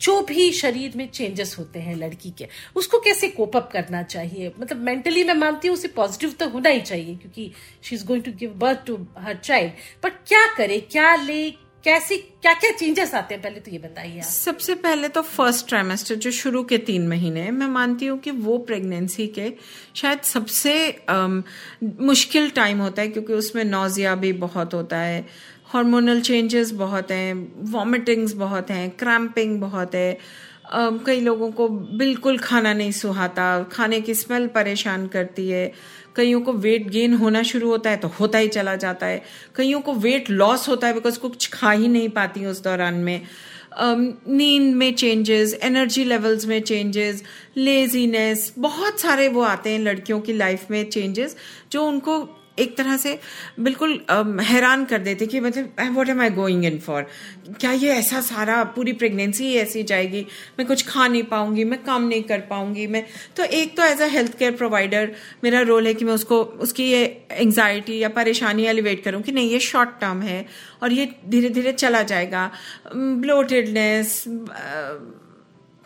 जो 0.00 0.20
भी 0.22 0.50
शरीर 0.52 0.96
में 0.96 1.06
चेंजेस 1.08 1.54
होते 1.58 1.78
हैं 1.78 1.94
लड़की 1.96 2.30
के, 2.30 2.46
उसको 2.76 2.98
कैसे 3.00 3.28
कोप 3.28 3.56
अप 3.56 3.68
करना 3.72 4.02
चाहिए? 4.04 4.52
मतलब 4.60 4.76
मेंटली 4.78 5.22
मैं 5.24 5.34
मानती 5.34 5.68
हूँ, 5.68 5.76
उसे 5.76 5.88
पॉजिटिव 5.88 6.30
तो 6.30 6.48
होना 6.48 6.68
ही 6.68 6.80
चाहिए, 6.80 7.14
क्योंकि 7.16 7.50
she 7.82 7.94
is 7.96 8.04
going 8.06 8.24
to 8.24 8.32
give 8.32 8.54
birth 8.58 8.84
to 8.86 8.96
her 9.18 9.36
child 9.36 9.72
but 10.04 10.12
क्या 10.28 10.46
करे, 10.56 10.78
क्या 10.82 11.14
ले 11.16 11.50
कैसी 11.84 12.16
क्या 12.16 12.52
क्या 12.54 12.70
चेंजेस 12.70 13.14
आते 13.14 13.34
हैं? 13.34 13.42
पहले 13.42 13.60
तो 13.60 13.70
ये 13.70 13.78
बताइए 13.78 14.22
सबसे 14.22 14.74
पहले 14.74 15.08
तो 15.08 15.22
फ़र्स्ट 15.22 15.68
ट्राइमेस्टर 15.68 16.14
जो 16.14 16.30
शुरू 16.30 16.62
के 16.64 16.78
तीन 16.78 17.08
महीने 17.08 17.50
मैं 17.50 17.66
मानती 17.66 18.06
हूँ 18.06 18.18
कि 18.18 18.30
वो 18.30 18.58
प्रेगनेंसी 18.58 19.26
के 19.26 19.52
शायद 19.96 20.20
सबसे 20.20 20.74
अम, 21.08 21.42
मुश्किल 22.00 22.50
टाइम 22.50 22.78
होता 22.78 23.02
है 23.02 23.08
क्योंकि 23.08 23.32
उसमें 23.32 23.64
नोजिया 23.64 24.14
भी 24.14 24.32
बहुत 24.32 24.74
होता 24.74 24.98
है 24.98 25.26
हार्मोनल 25.66 26.20
चेंजेस 26.20 26.70
बहुत 26.70 27.10
हैं 27.10 27.34
वॉमिटिंग्स 27.72 28.32
बहुत 28.32 28.70
हैं 28.70 28.90
क्रैम्पिंग 28.90 29.60
बहुत 29.60 29.94
है 29.94 30.18
कई 30.74 31.20
लोगों 31.20 31.50
को 31.50 31.68
बिल्कुल 31.68 32.38
खाना 32.38 32.72
नहीं 32.72 32.92
सुहाता। 32.92 33.62
खाने 33.72 34.00
की 34.00 34.14
स्मेल 34.14 34.46
परेशान 34.46 35.06
करती 35.06 35.48
है। 35.48 35.72
कईयों 36.16 36.40
को 36.40 36.52
वेट 36.52 36.88
गेन 36.88 37.14
होना 37.14 37.42
शुरू 37.42 37.68
होता 37.68 37.90
है 37.90 37.96
तो 37.96 38.08
होता 38.20 38.38
ही 38.38 38.48
चला 38.48 38.76
जाता 38.76 39.06
है। 39.06 39.22
कईयों 39.56 39.80
को 39.80 39.92
वेट 39.94 40.30
लॉस 40.30 40.68
होता 40.68 40.86
है 40.86 40.94
बिकॉज़ 40.94 41.18
कुछ 41.18 41.48
खा 41.52 41.70
ही 41.70 41.88
नहीं 41.88 42.08
पाती 42.08 42.44
उस 42.46 42.62
दौरान 42.62 42.94
में। 42.94 43.20
नींद 43.80 44.74
में 44.74 44.94
चेंजेस 44.94 45.58
एनर्जी 45.62 46.04
लेवल्स 46.04 46.46
में 46.46 46.60
चेंजेस 46.62 47.22
लेजीनेस 47.56 48.52
बहुत 48.58 49.00
सारे 49.00 49.28
वो 49.28 49.42
आते 49.42 49.70
हैं 49.70 49.78
लड़कियों 49.78 50.20
की 50.20 50.32
लाइफ 50.32 50.70
में 50.70 50.88
चेंजेस 50.90 51.36
जो 51.72 51.84
उनको 51.84 52.20
एक 52.58 52.76
तरह 52.76 52.96
से 52.96 53.18
बिल्कुल 53.60 53.92
हैरान 54.44 54.84
कर 54.84 54.98
देते 55.00 55.26
कि 55.26 55.40
मतलब 55.40 55.76
what 55.92 56.08
am 56.08 56.20
I 56.20 56.30
going 56.30 56.64
in 56.64 56.78
for 56.78 57.06
क्या 57.60 57.70
ये 57.72 57.90
ऐसा 57.90 58.20
सारा, 58.20 58.62
पूरी 58.66 58.92
प्रेगनेंसी 58.92 59.44
ही 59.44 59.54
ऐसी 59.56 59.82
जाएगी? 59.82 60.26
मैं 60.58 60.66
कुछ 60.66 60.86
खा 60.88 61.06
नहीं 61.06 61.22
पाऊँगी, 61.22 61.64
मैं 61.64 61.82
काम 61.84 62.08
नहीं 62.08 62.22
कर 62.22 62.40
पाऊँगी, 62.50 62.86
मैं 62.86 63.04
तो 63.36 63.44
एक 63.44 63.76
तो 63.76 63.82
as 63.84 64.02
a 64.02 64.06
health 64.08 64.36
care 64.38 64.52
provider 64.56 65.12
मेरा 65.44 65.60
रोल 65.62 65.86
है 65.86 65.94
कि 65.94 66.04
मैं 66.04 66.12
उसको, 66.12 66.42
उसकी 66.42 66.90
ये 66.90 67.04
एंग्जाइटी 67.30 67.98
या 67.98 68.08
परेशानी 68.10 68.66
एलिवेट 68.66 69.04
करूँ 69.04 69.22
कि 69.22 69.32
नहीं, 69.32 69.50
ये 69.50 69.60
शॉर्ट 69.60 70.00
टर्म 70.00 70.22
है 70.22 70.44
और 70.82 70.92
ये 70.92 71.08
धीरे 71.28 71.48
धीरे 71.50 71.72
चला 71.74 72.02
जाएगा। 72.02 72.50
ब्लोटेडनेस 72.94 74.24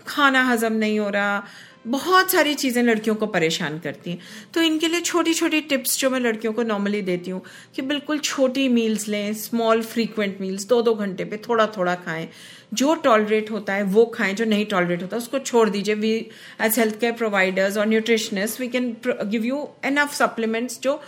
खाना 0.06 0.42
हजम 0.44 0.73
नहीं 0.75 0.99
हो 0.99 1.08
रहा 1.11 1.42
बहुत 1.86 2.30
सारी 2.30 2.54
चीज़ें 2.54 2.82
लड़कियों 2.82 3.14
को 3.16 3.26
परेशान 3.26 3.78
करती 3.78 4.10
हैं। 4.10 4.18
तो 4.54 4.62
इनके 4.62 4.88
लिए 4.88 5.00
छोटी 5.00 5.34
छोटी 5.34 5.60
टिप्स 5.62 5.98
जो 5.98 6.10
मैं 6.10 6.20
लड़कियों 6.20 6.52
को 6.52 6.62
नॉर्मली 6.62 7.02
देती 7.02 7.30
हूँ 7.30 7.42
कि 7.74 7.82
बिल्कुल 7.82 8.18
छोटी 8.18 8.68
मील्स 8.68 9.06
लें 9.08 9.32
स्मॉल 9.34 9.82
फ्रीक्वेंट 9.84 10.40
मील्स 10.40 10.66
दो 10.68 10.80
दो 10.82 10.94
घंटे 10.94 11.24
पे 11.24 11.36
थोड़ा 11.48 11.66
थोड़ा 11.76 11.94
खाएँ। 11.94 12.28
जो 12.74 12.94
टॉलरेट 12.94 13.50
होता 13.50 13.74
है, 13.74 13.82
वो 13.84 14.04
खाएँ, 14.06 14.34
जो 14.34 14.44
नहीं 14.44 14.64
टॉलरेट 14.66 15.02
होता, 15.02 15.16
उसको 15.16 15.38
छोड़ 15.38 15.68
दीजिए। 15.70 15.94
We 15.94 16.14
as 16.60 16.78
health 16.78 16.98
care 17.00 17.12
providers 17.12 17.76
और 17.76 17.86
nutritionist 17.86 18.60
we 18.60 18.68
can 18.68 18.96
give 19.06 19.44
you 19.44 19.68
enough 19.84 20.14
supplements 20.14 20.80
जो 20.80 21.00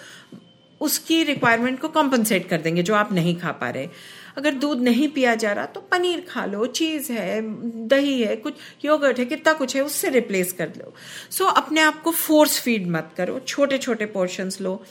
उसकी 0.81 1.23
रिक्वायरमेंट 1.25 1.81
को 1.81 1.89
कॉम्पनसेट 1.91 2.49
कर 2.49 2.61
देंगे 2.61 2.83
जो 2.83 2.95
आप 2.95 3.13
नहीं 3.13 3.37
खा 3.39 3.53
पा 3.55 3.71
रहे। 3.71 3.89
अगर 4.37 4.55
दूध 4.55 4.81
नहीं 4.83 5.09
पिया 5.09 5.35
जा 5.35 5.53
रहा 5.53 5.67
तो 5.67 5.81
पनीर 5.91 6.25
खा 6.29 6.45
लो 6.47 6.67
चीज़ 6.69 7.11
है 7.13 7.41
दही 7.89 8.21
है 8.23 8.37
कुछ 8.37 8.55
योगर्ट 8.85 9.19
है 9.19 9.25
कितना 9.27 9.53
कुछ 9.55 9.77
है 9.77 9.83
उससे 9.83 10.11
रिप्लेस 10.11 10.53
कर 10.53 10.69
लो। 10.69 10.93
सो 11.31 11.45
so, 11.45 11.57
अपने 11.57 11.81
आप 11.81 12.01
को 12.03 12.11
फोर्स 12.13 12.61
फ़ीड 12.63 12.87
मत 12.91 13.11
करो। 13.17 13.39
छोटे 13.47 13.79
छोटे 13.79 14.07
पोर्शंस 14.09 14.61
लो 14.61 14.83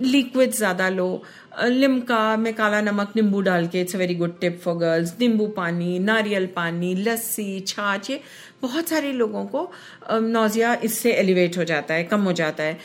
लिक्विड 0.00 0.50
ज़्यादा 0.52 0.88
लो। 0.88 1.22
लिमका 1.60 2.36
में 2.36 2.52
काला 2.54 2.80
नमक 2.80 3.12
नींबू 3.16 3.40
डाल 3.40 3.66
के 3.68 3.80
it's 3.80 3.94
very 3.96 4.14
good 4.14 4.38
tip 4.40 4.60
for 4.64 4.74
girls 4.78 5.14
नींबू 5.20 5.46
पानी 5.56 5.98
नारियल 5.98 6.46
पानी 6.56 6.94
लस्सी 6.96 7.58
छाछ 7.68 8.10
ये 8.10 8.20
बहुत 8.62 8.88
सारे 8.88 9.12
लोगों 9.12 9.44
को 9.46 9.70
नोजिया 10.12 10.74
इससे 10.84 11.12
एलिवेट 11.14 11.58
हो 11.58 11.64
जाता 11.64 11.94
है 11.94 12.04
कम 12.04 12.20
हो 12.22 12.32
जाता 12.32 12.62
है। 12.62 12.78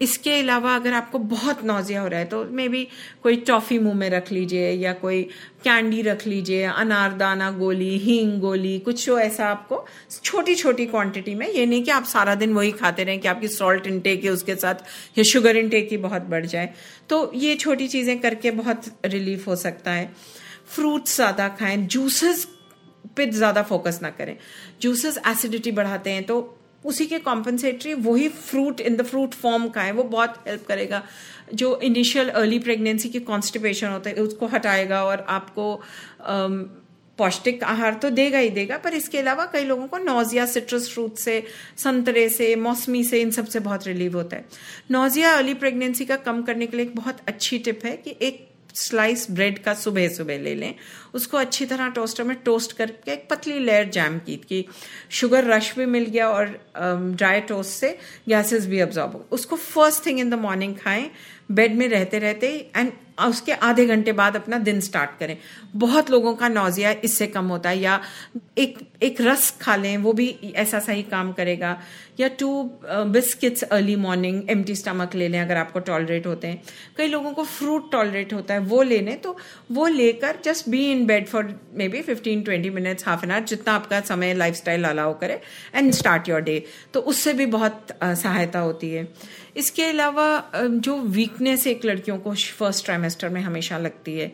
इसके 0.00 0.38
अलावा 0.40 0.74
अगर 0.76 0.92
आपको 0.92 1.18
बहुत 1.18 1.64
नौजिया 1.64 2.00
हो 2.00 2.08
रहा 2.08 2.20
है 2.20 2.26
तो 2.26 2.44
मे 2.44 2.68
बी 2.68 2.86
कोई 3.22 3.36
टॉफी 3.48 3.78
मुँह 3.78 3.94
में 3.94 4.08
रख 4.10 4.30
लीजिए 4.32 4.70
या 4.72 4.92
कोई 4.92 5.22
कैंडी 5.64 6.02
रख 6.02 6.26
लीजिए 6.26 6.62
अनारदाना 6.64 7.50
गोली, 7.50 7.96
हींग, 7.98 8.38
गोली, 8.40 8.78
कुछ 8.78 9.08
ऐसा 9.08 9.46
आपको 9.46 9.84
छोटी 10.24 10.54
छोटी 10.54 10.86
क्वांटिटी 10.86 11.34
में। 11.34 11.46
ये 11.48 11.64
नहीं 11.66 11.82
कि 11.84 11.90
आप 11.90 12.04
सारा 12.04 12.34
दिन 12.34 12.52
वही 12.54 12.70
खाते 12.72 13.04
रहें 13.04 13.20
कि 13.20 13.28
आपकी 13.28 13.48
सॉल्ट 13.48 13.86
इनटेक 13.86 14.24
है, 14.24 14.30
उसके 14.30 14.54
साथ 14.54 14.74
या 15.18 15.24
शुगर 15.24 15.56
इनटेक 15.56 15.88
ही 15.90 15.96
बहुत 15.98 16.22
बढ़ 16.24 16.46
जाए। 16.46 16.72
तो 17.08 17.30
ये 17.34 17.54
छोटी 17.56 17.88
चीज़ें 17.88 18.18
करके 18.20 18.50
बहुत 18.50 18.84
रिलीफ 19.06 19.46
हो 19.48 19.56
सकता 19.56 19.90
है। 19.90 20.10
फ्रूट्स 20.66 21.16
ज़्यादा 21.16 21.48
खाएँ 21.48 21.76
जूसेस 21.76 22.46
पे 23.16 23.26
ज़्यादा 23.26 23.62
फोकस 23.62 23.98
ना 24.02 24.10
करें। 24.10 24.36
जूसेस 24.82 25.18
एसिडिटी 25.28 25.70
बढ़ाते 25.72 26.10
हैं 26.10 26.24
तो 26.24 26.57
उसी 26.84 27.06
के 27.06 27.18
कॉम्पनसेटरी 27.18 27.94
वही 27.94 28.28
fruit 28.28 28.80
in 28.80 28.96
the 28.96 29.02
fruit 29.02 29.34
form 29.34 29.68
का 29.68 29.82
है, 29.82 29.92
वो 29.92 30.02
बहुत 30.04 30.42
हेल्प 30.48 30.66
करेगा। 30.66 31.02
जो 31.54 31.78
इनिशियल 31.82 32.28
अर्ली 32.30 32.58
प्रेगनेंसी 32.58 33.08
की 33.08 33.20
कॉन्स्टिपेशन 33.20 33.88
होता 33.88 34.10
है, 34.10 34.16
उसको 34.16 34.46
हटाएगा 34.46 35.02
और 35.04 35.24
आपको 35.28 35.74
पौष्टिक 37.18 37.62
आहार 37.64 37.94
तो 37.94 38.10
देगा 38.10 38.38
ही 38.38 38.50
देगा, 38.50 38.76
पर 38.78 38.94
इसके 38.94 39.18
अलावा 39.18 39.44
कई 39.46 39.64
लोगों 39.64 39.86
को 39.86 39.98
नोजिया 39.98 40.44
सिट्रस 40.46 40.88
फ्रूट 40.90 41.16
से, 41.16 41.42
संतरे 41.76 42.28
से, 42.28 42.54
मौसमी 42.56 43.02
से, 43.04 43.20
इन 43.20 43.30
सबसे 43.30 43.60
बहुत 43.60 43.86
रिलीव 43.86 44.16
होता 44.16 44.36
है। 44.36 44.44
नोजिया 44.90 45.32
अर्ली 45.32 45.54
प्रेगनेंसी 45.54 46.04
का 46.04 46.16
कम 46.18 46.42
करने 46.42 46.66
के 46.66 46.76
लिए 46.76 46.86
एक 46.86 46.94
बहुत 46.96 47.18
अच्छी 47.28 47.58
टिप 47.58 47.84
है 47.84 47.96
कि 47.96 48.14
एक 48.22 48.47
स्लाइस 48.78 49.30
ब्रेड 49.30 49.58
का 49.62 49.74
सुबह 49.74 50.08
सुबह 50.08 50.38
ले 50.38 50.54
लें। 50.54 50.74
उसको 51.14 51.36
अच्छी 51.36 51.66
तरह 51.66 51.88
टोस्टर 51.90 52.24
में 52.24 52.36
टोस्ट 52.44 52.72
करके 52.76 53.12
एक 53.12 53.26
पतली 53.30 53.58
लेयर 53.58 53.88
जैम 53.90 54.18
की 54.18 54.36
कि 54.48 54.64
शुगर 55.10 55.44
रश 55.44 55.74
भी 55.78 55.86
मिल 55.86 56.04
गया 56.04 56.28
और 56.28 56.46
ड्राई 56.76 57.40
um, 57.40 57.48
टोस्ट 57.48 57.70
से 57.70 57.98
गैसेस 58.28 58.66
भी 58.66 58.80
अब्जॉर्ब 58.80 59.12
हो 59.12 59.26
उसको 59.32 59.56
first 59.56 60.06
thing 60.06 60.20
in 60.20 60.30
the 60.30 60.34
morning 60.34 60.76
खाएँ। 60.76 61.10
बेड 61.50 61.76
में 61.76 61.88
रहते 61.88 62.18
रहते 62.18 62.48
एंड 62.76 62.92
उसके 63.20 63.52
आधे 63.52 63.84
घंटे 63.86 64.12
बाद 64.12 64.36
अपना 64.36 64.58
दिन 64.58 64.80
स्टार्ट 64.80 65.18
करें। 65.20 65.36
बहुत 65.76 66.10
लोगों 66.10 66.34
का 66.34 66.48
नौजिया 66.48 66.90
इससे 67.04 67.26
कम 67.26 67.46
होता 67.46 67.68
है 67.68 67.78
या 67.78 68.00
एक 68.58 68.78
एक 69.02 69.20
रस 69.20 69.50
खा 69.60 69.74
लें 69.76 69.96
वो 69.96 70.12
भी 70.12 70.28
ऐसा 70.56 70.78
सही 70.78 71.02
काम 71.04 71.32
करेगा। 71.32 71.76
या 72.20 72.28
two 72.38 72.48
biscuits 72.84 73.62
early 73.62 73.96
morning 73.96 74.50
empty 74.50 74.74
stomach 74.74 75.14
ले 75.14 75.28
लें 75.28 75.40
अगर 75.40 75.56
आपको 75.56 75.80
टॉलरेट 75.80 76.26
होते 76.26 76.46
हैं। 76.46 76.62
कई 76.96 77.06
लोगों 77.06 77.32
को 77.32 77.44
फ्रूट 77.44 77.90
टॉलरेट 77.92 78.32
होता 78.32 78.54
है 78.54 78.60
वो 78.60 78.82
ले 78.82 78.98
लें 79.00 79.20
तो 79.20 79.36
वो 79.72 79.86
लेकर 79.86 80.38
just 80.44 80.68
be 80.68 80.84
in 80.92 81.04
bed 81.06 81.26
for 81.26 81.52
maybe 81.88 82.02
fifteen 82.02 82.42
twenty 82.42 82.70
minutes 82.70 83.06
half 83.08 83.24
an 83.24 83.30
hour 83.30 83.44
जितना 83.44 83.74
आपका 83.74 84.00
समय 84.00 84.34
लाइफ 84.34 84.54
स्टाइल 84.54 84.84
अलाउ 84.84 85.18
करे 85.18 85.40
एंड 85.74 85.92
स्टार्ट 85.92 86.28
योर 86.28 86.40
डे 86.40 86.62
तो 86.94 87.00
उससे 87.02 87.32
भी 87.32 87.46
बहुत 87.48 87.86
uh, 88.02 88.14
सहायता 88.14 88.58
होती 88.58 88.90
है। 88.90 89.06
इसके 89.58 89.84
अलावा 89.84 90.26
जो 90.56 90.96
वीकनेस 90.96 91.66
एक 91.66 91.84
लड़कियों 91.84 92.18
को 92.18 92.34
फ़र्स्ट 92.34 92.84
ट्राइमेस्टर 92.84 93.28
में 93.28 93.40
हमेशा 93.40 93.78
लगती 93.78 94.18
है, 94.18 94.32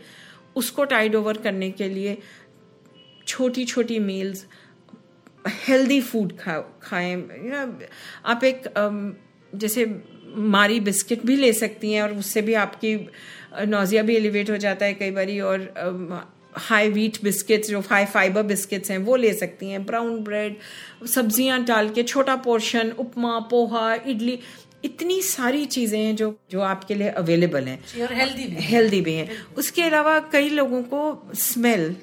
उसको 0.56 0.84
टाइड 0.84 1.14
ओवर 1.14 1.36
करने 1.44 1.70
के 1.70 1.88
लिए 1.88 2.16
छोटी 3.26 3.64
छोटी 3.64 3.98
मील्स 4.00 4.46
हेल्दी 5.44 6.00
फ़ूड 6.00 6.36
खा, 6.38 6.58
खाएँ। 6.82 7.16
आप 8.24 8.44
एक 8.44 8.62
जैसे 9.52 9.84
मारी 10.36 10.78
बिस्किट 10.80 11.24
भी 11.26 11.36
ले 11.36 11.52
सकती 11.52 11.92
हैं 11.92 12.02
और 12.02 12.12
उससे 12.14 12.42
भी 12.42 12.54
आपकी 12.60 12.94
नोजिया 13.66 14.02
भी 14.02 14.16
एलिवेट 14.16 14.50
हो 14.50 14.56
जाता 14.58 14.86
है 14.86 14.94
कई 14.94 15.10
बारी 15.10 15.38
और 15.40 15.68
हाई 16.58 16.88
वीट 16.90 17.18
बिस्किट्स 17.24 17.70
जो 17.70 17.80
हाई 17.80 18.04
फाइबर 18.06 18.42
बिस्किट्स 18.42 18.90
हैं, 18.90 18.98
वो 18.98 19.16
ले 19.16 19.32
सकती 19.34 19.70
हैं। 19.70 19.84
ब्राउन 19.86 20.22
ब्रेड 20.24 20.56
सब्ज़ियाँ 21.08 21.62
डाल 21.64 21.88
के 21.90 22.02
छोटा 22.02 22.36
पोर्शन 22.38 22.90
उपमा, 22.98 23.38
पोहा, 23.40 23.94
इडली 23.96 24.38
इतनी 24.84 25.20
सारी 25.22 25.64
चीज़ें 25.66 25.98
हैं 26.00 26.14
जो 26.16 26.28
जो 26.50 26.60
आपके 26.60 26.94
लिए 26.94 27.08
अवेलेबल 27.18 27.64
हैं। 27.64 28.02
और 28.02 28.12
हेल्दी 28.12 28.46
भी 28.46 28.62
हेल्दी 28.62 29.00
भी 29.00 29.12
हैं। 29.12 29.28
उसके 29.56 29.82
अलावा 29.82 30.18
कई 30.32 30.48
लोगों 30.48 30.82
को 30.82 31.30
स्मेल 31.34 31.94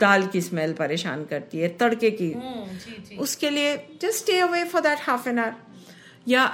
दाल 0.00 0.26
की 0.26 0.40
स्मेल 0.40 0.72
परेशान 0.72 1.24
करती 1.24 1.58
है 1.58 1.68
तड़के 1.76 2.10
की। 2.10 2.30
हम्म, 2.32 2.64
जी, 2.78 3.02
जी. 3.08 3.16
उसके 3.16 3.50
लिए 3.50 3.76
just 3.76 4.18
stay 4.18 4.38
away 4.38 4.64
for 4.64 4.82
that 4.82 4.98
half 5.00 5.28
an 5.28 5.38
hour 5.38 5.54
या 6.28 6.44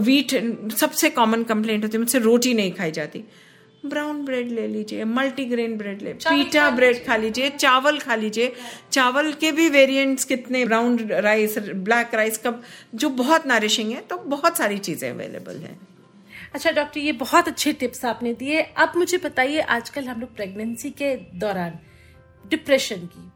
वीट 0.00 0.34
सबसे 0.74 1.10
कॉमन 1.10 1.42
कंप्लेंट 1.42 1.82
होती 1.84 1.96
है 1.96 1.98
मुझसे 1.98 2.18
रोटी 2.18 2.54
नहीं 2.54 2.72
खाई 2.72 2.90
जाती। 2.90 3.24
ब्राउन 3.88 4.24
ब्रेड 4.24 4.50
ले 4.50 4.66
लीजिए 4.68 5.04
मल्टीग्रेन 5.06 5.76
ब्रेड 5.78 6.02
ले 6.02 6.12
पीटा 6.14 6.68
ब्रेड 6.70 7.04
खा 7.06 7.16
लीजिए 7.16 7.50
चावल 7.50 7.98
खा 7.98 8.14
लीजिए। 8.14 8.52
चावल 8.92 9.32
के 9.32 9.52
भी 9.52 9.68
वेरिएंट्स 9.70 10.24
कितने 10.24 10.64
ब्राउन 10.64 10.98
राइस 11.10 11.58
ब्लैक 11.58 12.14
राइस 12.14 12.38
का 12.38 12.54
जो 12.94 13.08
बहुत 13.18 13.46
नरिशिंग 13.46 13.92
है 13.92 14.00
तो 14.00 14.16
बहुत 14.28 14.58
सारी 14.58 14.78
चीज़ें 14.80 15.08
अवेलेबल 15.10 15.56
हैं। 15.58 15.78
अच्छा 16.54 16.70
डॉक्टर 16.72 17.00
ये 17.00 17.12
बहुत 17.14 17.48
अच्छे 17.48 17.72
टिप्स 17.74 18.04
आपने 18.04 18.32
दिए। 18.34 18.60
अब 18.62 18.92
मुझे 18.96 19.18
बताइए 19.18 19.60
आजकल 19.60 20.04
हम 20.04 20.20
लोग 20.20 20.34
प्रेगनेंसी 20.36 20.90
के 20.92 21.14
दौरान 21.36 21.78
डिप्रेशन 22.44 23.06
की 23.06 23.30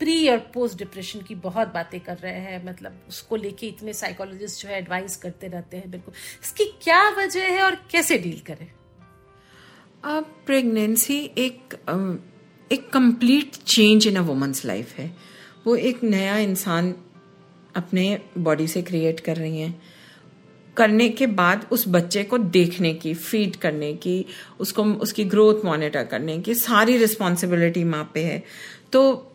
प्री 0.00 0.28
और 0.28 0.38
पोस्ट 0.54 0.78
डिप्रेशन 0.78 1.20
की 1.20 1.34
बहुत 1.36 1.68
बातें 1.68 1.98
कर 2.00 2.16
रहे 2.16 2.40
हैं। 2.40 2.64
मतलब 2.66 3.00
उसको 3.08 3.36
लेके 3.36 3.66
इतने 3.66 3.92
साइकोलॉजिस्ट 3.92 4.62
जो 4.62 4.68
है 4.68 4.78
एडवाइस 4.78 5.16
करते 5.16 5.48
रहते 5.48 5.76
हैं 5.76 5.90
बिल्कुल। 5.90 6.14
इसकी 6.44 6.64
क्या 6.82 7.08
वजह 7.18 7.46
है 7.46 7.62
और 7.62 7.74
कैसे 7.90 8.18
डील 8.18 8.40
करें? 8.46 8.66
अब 10.04 10.36
प्रेगनेंसी 10.46 11.30
एक 11.38 11.74
एक 12.72 12.90
complete 12.90 13.50
change 13.50 14.06
in 14.06 14.16
a 14.16 14.20
woman's 14.20 14.64
life 14.64 14.92
है। 14.92 15.16
वो 15.66 15.76
एक 15.76 16.04
नया 16.04 16.38
इंसान 16.38 16.94
अपने 17.76 18.20
बॉडी 18.38 18.66
से 18.66 18.82
क्रिएट 18.82 19.20
कर 19.20 19.36
रही 19.36 19.60
हैं। 19.60 19.82
करने 20.76 21.08
के 21.08 21.26
बाद 21.26 21.68
उस 21.72 21.84
बच्चे 21.88 22.24
को 22.24 22.38
देखने 22.38 22.94
की 22.94 23.14
फ़ीड 23.14 23.56
करने 23.56 23.94
की, 23.94 24.26
उसको, 24.60 24.84
उसकी 24.84 25.24
ग्रोथ 25.24 25.64
मॉनिटर 25.64 26.04
करने 26.04 26.38
की 26.38 26.54
सारी 26.54 26.96
रिस्पॉन्सिबिलिटी 26.96 27.84
माँ 27.84 28.10
पे 28.14 28.24
है। 28.24 28.42
तो 28.92 29.29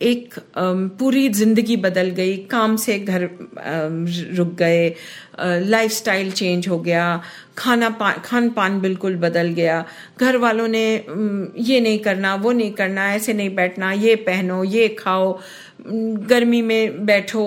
एक 0.00 0.34
पूरी 0.98 1.28
ज़िंदगी 1.30 1.76
बदल 1.78 2.10
गई। 2.10 2.36
काम 2.50 2.76
से 2.76 2.98
घर 2.98 3.28
रुक 4.36 4.54
गए। 4.58 4.88
लाइफस्टाइल 5.40 6.30
चेंज 6.32 6.68
हो 6.68 6.78
गया। 6.80 7.22
खाना 7.58 7.88
पा 7.92 8.10
खान 8.24 8.48
पान 8.50 8.80
बिल्कुल 8.80 9.16
बदल 9.18 9.48
गया। 9.54 9.84
घर 10.20 10.36
वालों 10.36 10.68
ने 10.68 10.84
ये 11.62 11.80
नहीं 11.80 11.98
करना 11.98 12.34
वो 12.36 12.52
नहीं 12.52 12.72
करना 12.72 13.12
ऐसे 13.14 13.32
नहीं 13.32 13.54
बैठना 13.54 13.92
ये 13.94 14.14
पहनो 14.22 14.62
ये 14.66 14.88
खाओ 14.98 15.38
गर्मी 16.28 16.60
में 16.62 17.04
बैठो 17.06 17.42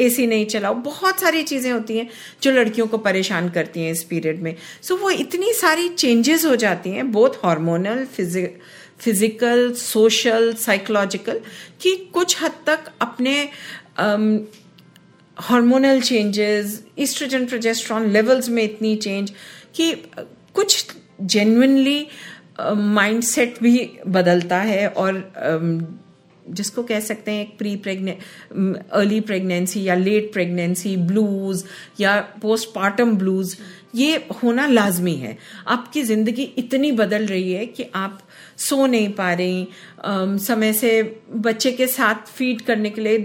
एसी 0.00 0.26
नहीं 0.26 0.46
चलाओ। 0.46 0.74
बहुत 0.74 1.20
सारी 1.20 1.42
चीज़ें 1.42 1.70
होती 1.72 1.96
हैं 1.98 2.08
जो 2.42 2.50
लड़कियों 2.50 2.86
को 2.86 2.98
परेशान 3.00 3.48
करती 3.48 3.80
हैं 3.80 3.90
इस 3.92 4.02
पीरियड 4.04 4.42
में। 4.42 4.54
सो 4.82 4.94
so, 4.94 5.00
वो 5.00 5.10
इतनी 5.10 5.52
सारी 5.54 5.88
चेंजेस 5.88 6.44
हो 6.44 6.56
जाती 6.56 6.90
हैं 6.90 7.10
both 7.12 7.44
hormonal 7.44 8.04
physique 8.06 8.58
physical 9.04 9.72
social 9.72 10.52
psychological 10.58 11.40
कि 11.80 11.94
कुछ 12.14 12.42
हद 12.42 12.52
तक 12.66 12.92
अपने 13.00 13.36
hormonal 15.36 16.00
changes 16.00 16.82
oestrogen 16.98 17.46
progesterone 17.46 18.10
levels 18.10 18.48
में 18.48 18.62
इतनी 18.62 18.94
चेंज 18.96 19.32
कि 19.74 19.92
कुछ 20.54 20.86
जेन्युइनली 21.20 22.06
माइंडसेट 22.60 23.62
भी 23.62 23.90
बदलता 24.06 24.60
है 24.60 24.88
और 24.88 25.12
um, 25.50 25.82
जिसको 26.50 26.82
कह 26.82 27.00
सकते 27.00 27.30
हैं 27.30 27.42
एक 27.42 27.56
प्री 27.58 27.74
प्रेगने 27.76 28.16
अर्ली 28.92 29.20
प्रेगनेंसी 29.20 29.82
या 29.82 29.94
लेट 29.94 30.32
प्रेगनेंसी 30.32 30.96
ब्लूज 30.96 31.64
या 32.00 32.16
पोस्टमार्टम 32.42 33.16
ब्लूज 33.16 33.56
ये 33.94 34.16
होना 34.42 34.66
लाजमी 34.66 35.14
है। 35.14 35.36
आपकी 35.68 36.02
ज़िंदगी 36.02 36.42
इतनी 36.58 36.92
बदल 36.92 37.26
रही 37.26 37.52
है 37.52 37.66
कि 37.66 37.86
आप 37.94 38.18
सो 38.58 38.86
नहीं 38.86 39.08
पा 39.12 39.32
रही। 39.32 39.66
समय 40.40 40.72
से 40.72 40.90
बच्चे 41.36 41.72
के 41.72 41.86
साथ 41.88 42.26
फ़ीड 42.28 42.60
करने 42.62 42.90
के 42.90 43.00
लिए 43.00 43.18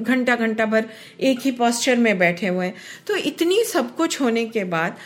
घंटा 0.00 0.36
घंटा 0.36 0.66
भर 0.66 0.88
एक 1.20 1.38
ही 1.40 1.50
पॉस्चर 1.52 1.96
में 1.98 2.18
बैठे 2.18 2.46
हुए 2.46 2.66
हैं। 2.66 2.74
तो 3.06 3.16
इतनी 3.16 3.62
सब 3.64 3.94
कुछ 3.96 4.20
होने 4.20 4.44
के 4.46 4.64
बाद 4.66 4.96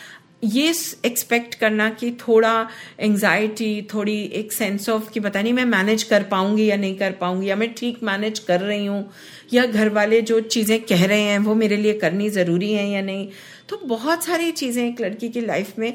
ये 0.45 0.73
एक्सपेक्ट 1.05 1.53
करना 1.55 1.89
कि 1.89 2.09
थोड़ा 2.19 2.69
एंजाइटी 2.99 3.87
थोड़ी 3.93 4.17
एक 4.35 4.51
सेंस 4.53 4.89
ऑफ़ 4.89 5.09
कि 5.11 5.19
पता 5.19 5.41
नहीं 5.41 5.53
मैं 5.53 5.65
मैनेज 5.65 6.03
कर 6.03 6.23
पाऊँगी 6.23 6.65
या 6.65 6.77
नहीं 6.77 6.95
कर 6.97 7.11
पाऊँगी, 7.11 7.49
या 7.49 7.55
मैं 7.55 7.73
ठीक 7.73 8.03
मैनेज 8.03 8.39
कर 8.39 8.59
रही 8.61 8.85
हूँ, 8.85 9.09
या 9.53 9.65
घर 9.65 9.89
वाले 9.89 10.21
जो 10.21 10.39
चीज़ें 10.41 10.79
कह 10.81 11.05
रहे 11.05 11.21
हैं 11.21 11.37
वो 11.39 11.55
मेरे 11.55 11.77
लिए 11.77 11.93
करनी 11.99 12.29
ज़रूरी 12.29 12.71
है 12.73 12.89
या 12.89 13.01
नहीं। 13.01 13.27
तो 13.69 13.79
बहुत 13.85 14.23
सारी 14.23 14.51
चीज़ें 14.53 14.83
एक 14.87 15.01
लड़की 15.01 15.29
की 15.29 15.41
लाइफ 15.41 15.77
में 15.79 15.93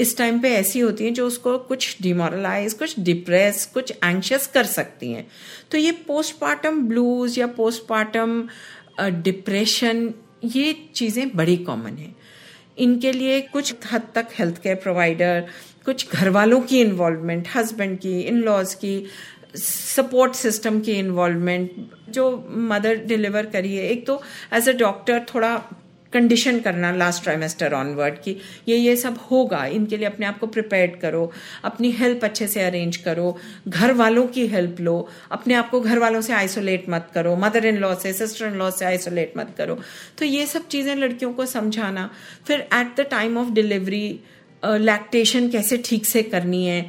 इस 0.00 0.16
टाइम 0.18 0.38
पे 0.40 0.50
ऐसी 0.54 0.80
होती 0.80 1.04
हैं 1.04 1.12
जो 1.14 1.26
उसको 1.26 1.56
कुछ 1.68 1.96
डिमोरलाइज 2.02 2.72
कुछ 2.74 2.98
डिप्रेस 3.00 3.64
कुछ 3.74 3.92
एंशियस 4.04 4.46
कर 4.46 4.64
सकती 4.66 5.12
हैं। 5.12 5.26
तो 5.70 5.78
ये 5.78 5.92
पोस्टमार्टम 6.06 6.82
ब्लूज 6.88 7.38
या 7.38 7.46
पोस्टमार्टम 7.56 8.42
डिप्रेशन 9.22 10.12
ये 10.44 10.72
चीज़ें 10.94 11.36
बड़ी 11.36 11.56
कॉमन 11.56 11.96
है। 11.96 12.14
इनके 12.78 13.12
लिए 13.12 13.40
कुछ 13.52 13.74
हद 13.92 14.02
तक 14.14 14.28
हेल्थ 14.38 14.62
केयर 14.62 14.76
प्रोवाइडर 14.82 15.46
कुछ 15.84 16.12
घर 16.12 16.28
वालों 16.28 16.60
की 16.60 16.80
इन्वॉल्वमेंट 16.80 17.48
हस्बैंड 17.54 17.98
की 17.98 18.20
इन 18.20 18.40
लॉज 18.42 18.74
की 18.74 18.94
सपोर्ट 19.56 20.34
सिस्टम 20.34 20.80
की 20.80 20.92
इन्वॉल्वमेंट 20.92 21.70
जो 22.14 22.30
मदर 22.70 22.96
डिलीवर 23.04 23.46
करी 23.46 23.74
है 23.76 23.88
एक 23.90 24.06
तो 24.06 24.20
एज 24.54 24.68
अ 24.68 24.72
डॉक्टर 24.78 25.24
थोड़ा 25.34 25.54
कंडीशन 26.12 26.58
करना 26.60 26.90
लास्ट 26.92 27.22
ट्राइमेस्टर 27.22 27.74
ऑनवर्ड 27.74 28.14
की 28.18 28.36
ये 28.68 28.76
ये 28.76 28.94
सब 28.96 29.18
होगा, 29.30 29.64
इनके 29.66 29.96
लिए 29.96 30.06
अपने 30.06 30.26
आप 30.26 30.38
को 30.38 30.46
प्रिपेयर 30.46 30.98
करो, 31.02 31.30
अपनी 31.64 31.90
हेल्प 31.92 32.24
अच्छे 32.24 32.46
से 32.48 32.62
अरेंज 32.62 32.96
करो 32.98 33.36
घर 33.68 33.92
वालों 33.94 34.26
की 34.26 34.46
हेल्प 34.46 34.80
लो, 34.80 35.08
अपने 35.32 35.54
आप 35.54 35.70
को 35.70 35.80
घर 35.80 35.98
वालों 35.98 36.20
से 36.20 36.32
आइसोलेट 36.32 36.88
मत 36.88 37.10
करो 37.14 37.34
मदर 37.38 37.66
इन 37.66 37.78
लॉ 37.78 37.94
से 37.96 38.12
सिस्टर 38.14 38.46
इन 38.46 38.54
लॉ 38.58 38.70
से 38.70 38.84
आइसोलेट 38.84 39.32
मत 39.36 39.54
करो। 39.58 39.78
तो 40.18 40.24
ये 40.24 40.46
सब 40.46 40.68
चीज़ें 40.68 40.94
लड़कियों 40.96 41.32
को 41.32 41.46
समझाना, 41.46 42.08
फिर 42.46 42.60
at 42.60 42.94
the 42.96 43.06
time 43.10 43.38
of 43.38 43.50
delivery 43.52 44.20
lactation 44.62 45.48
कैसे 45.48 45.76
ठीक 45.84 46.06
से 46.06 46.22
करनी 46.24 46.64
है, 46.66 46.84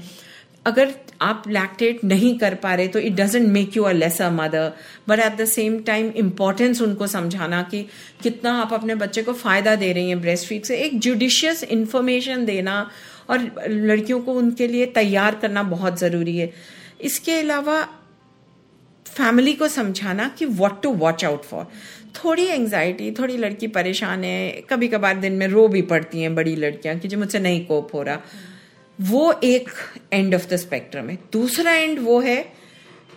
अगर 0.66 0.94
आप 1.22 1.44
लैक्टेट 1.48 2.04
नहीं 2.04 2.38
कर 2.40 2.56
पा 2.56 2.74
रहे 2.74 2.88
तो 2.88 3.00
it 3.00 3.14
doesn't 3.16 3.48
make 3.48 3.78
you 3.78 3.84
a 3.84 3.92
lesser 3.92 4.30
mother 4.32 4.72
but 5.10 5.20
at 5.20 5.36
the 5.38 5.46
same 5.46 5.80
time 5.84 6.12
importance 6.18 6.82
उनको 6.82 7.08
समझाना 7.08 7.62
कि 7.64 7.86
कितना 8.24 8.54
आप 8.62 8.74
अपने 8.74 8.96
बच्चे 8.96 9.24
को 9.24 9.34
फ़ायदा 9.36 9.76
दे 9.76 9.92
रही 9.94 10.10
हैं 10.10 10.22
ब्रेस्ट 10.22 10.48
फ़ीड 10.48 10.64
से। 10.64 10.78
एक 10.78 11.00
जुडिशियस 11.00 11.64
इंफॉर्मेशन 11.64 12.46
देना 12.46 12.90
और 13.30 13.52
लड़कियों 13.68 14.20
को 14.20 14.34
उनके 14.34 14.68
लिए 14.68 14.86
तैयार 14.96 15.36
करना 15.36 15.64
बहुत 15.66 16.00
ज़रूरी 16.00 16.38
है। 16.38 16.52
इसके 17.02 17.40
अलावा 17.40 17.82
फैमिली 19.06 19.54
को 19.54 19.68
समझाना 19.68 20.28
कि 20.38 20.46
what 20.46 20.82
to 20.84 20.90
watch 20.96 21.26
out 21.26 21.44
for 21.44 21.66
थोड़ी 22.16 22.46
एंजाइटी 22.46 23.12
थोड़ी 23.12 23.38
लड़की 23.38 23.68
परेशान 23.70 24.24
है। 24.24 24.62
कभी 24.70 24.88
कभार 24.88 25.18
दिन 25.18 25.34
में 25.34 25.48
रो 25.48 25.68
भी 25.68 25.82
पड़ती 25.84 26.22
हैं 26.22 26.34
बड़ी 26.36 26.56
लड़कियाँ 26.56 26.98
कि 27.00 27.08
जो 27.08 27.18
मुझसे 27.18 27.40
नहीं 27.40 27.66
कोप 27.66 27.94
हो 27.94 28.02
रहा। 28.04 28.22
वो 29.00 29.34
एक 29.44 29.70
एंड 30.14 30.36
ऑफ़ 30.36 30.48
द 30.48 30.56
स्पेक्ट्रम 30.56 31.10
है। 31.10 31.18
दूसरा 31.34 31.72
एंड 31.72 32.00
वो 32.00 32.20
है 32.20 32.54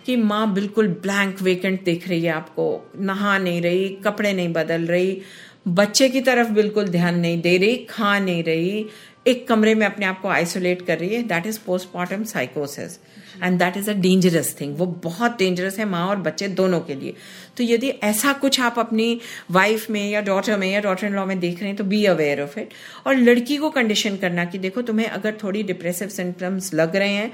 कि 0.05 0.15
माँ 0.15 0.53
बिल्कुल 0.53 0.87
ब्लैंक 0.87 1.41
वेकेंट 1.41 1.83
देख 1.83 2.07
रही 2.07 2.21
है 2.21 2.31
आपको। 2.31 2.91
नहा 2.99 3.37
नहीं 3.37 3.61
रही, 3.61 3.89
कपड़े 3.89 4.33
नहीं 4.33 4.53
बदल 4.53 4.85
रही, 4.85 5.21
बच्चे 5.67 6.09
की 6.09 6.21
तरफ़ 6.21 6.49
बिल्कुल 6.49 6.87
ध्यान 6.87 7.19
नहीं 7.19 7.41
दे 7.41 7.57
रही, 7.57 7.75
खा 7.75 8.19
नहीं 8.19 8.43
रही, 8.43 8.85
एक 9.27 9.47
कमरे 9.47 9.75
में 9.75 9.85
अपने 9.85 10.05
आप 10.05 10.21
को 10.21 10.27
आइसोलेट 10.27 10.81
कर 10.81 10.97
रही 10.97 11.15
है। 11.15 11.23
That 11.23 11.47
is 11.47 11.59
postpartum 11.65 12.23
साइकोसिस 12.23 12.99
and 13.43 13.57
that 13.59 13.77
is 13.77 13.89
a 13.91 13.93
dangerous 13.95 14.55
thing 14.61 14.77
वो 14.77 14.85
बहुत 15.03 15.37
डेंजरस 15.37 15.79
है 15.79 15.85
माँ 15.85 16.05
और 16.07 16.15
बच्चे 16.21 16.47
दोनों 16.49 16.79
के 16.81 16.95
लिए। 16.95 17.13
तो 17.57 17.63
यदि 17.63 17.89
ऐसा 18.03 18.33
कुछ 18.33 18.59
आप 18.61 18.79
अपनी 18.79 19.19
वाइफ 19.51 19.89
में 19.89 20.09
या 20.09 20.21
डॉटर 20.21 20.57
में 20.57 20.69
या 20.71 20.81
डॉटर 20.81 21.07
इन 21.07 21.15
लॉ 21.15 21.25
में 21.25 21.39
देख 21.39 21.59
रहे 21.59 21.67
हैं 21.67 21.77
तो 21.77 21.83
बी 21.83 22.03
अवेयर 22.05 22.41
ऑफ़ 22.41 22.59
इट 22.59 22.73
और 23.07 23.15
लड़की 23.15 23.57
को 23.57 23.69
कंडीशन 23.69 24.17
करना 24.17 24.45
कि 24.45 24.57
देखो, 24.57 24.81
तुम्हें 24.81 25.07
अगर 25.07 25.37
थोड़ी 25.43 25.63
डिप्रेसिव 25.63 26.07
सिम्टम्स 26.09 26.73
लग 26.73 26.95
रहे 26.95 27.13
हैं 27.13 27.31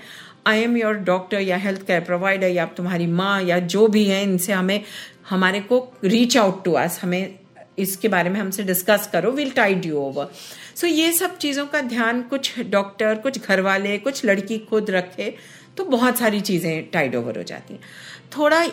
आई 0.48 0.60
एम 0.60 0.78
योर 0.78 0.94
डॉक्टर 1.06 1.42
या 1.42 1.58
हेल्थ 1.58 1.86
केयर 1.88 2.02
प्रोवाइडर 2.02 2.48
या 2.48 2.66
तुम्हारी 2.78 3.08
माँ 3.08 3.42
या 3.44 3.60
जो 3.60 3.88
भी 3.88 4.04
है, 4.06 4.22
इनसे 4.24 4.54
हमें, 4.54 4.82
हमारे 5.30 5.60
को 5.62 5.78
रीच 6.04 6.38
आउट 6.38 6.64
टू 6.66 6.72
अस 6.74 7.00
हमें 7.04 7.36
इसके 7.80 8.08
बारे 8.08 8.30
में 8.30 8.40
हमसे 8.40 8.64
डिस्कस 8.64 9.10
करो 9.14 9.32
will 9.32 9.52
tide 9.52 9.86
you 9.86 9.98
over 9.98 10.32
so 10.76 10.88
ये 10.88 11.12
सब 11.14 11.38
चीज़ों 11.38 11.66
का 11.68 11.82
ध्यान 11.88 12.22
कुछ 12.30 12.54
डॉक्टर 12.70 13.16
कुछ 13.18 13.40
घर 13.42 13.62
वाले 13.62 13.98
कुछ 14.00 14.26
लड़की 14.26 14.58
खुद 14.70 14.90
रखे 14.92 15.34
तो 15.78 15.84
बहुत 15.88 16.18
सारी 16.18 16.40
चीज़ें 16.42 16.90
टाइड 16.92 17.16
ओवर 17.16 17.38
हो 17.38 17.44
जाती 17.44 17.74
हैं। 17.74 17.82
थोड़ा 18.38 18.66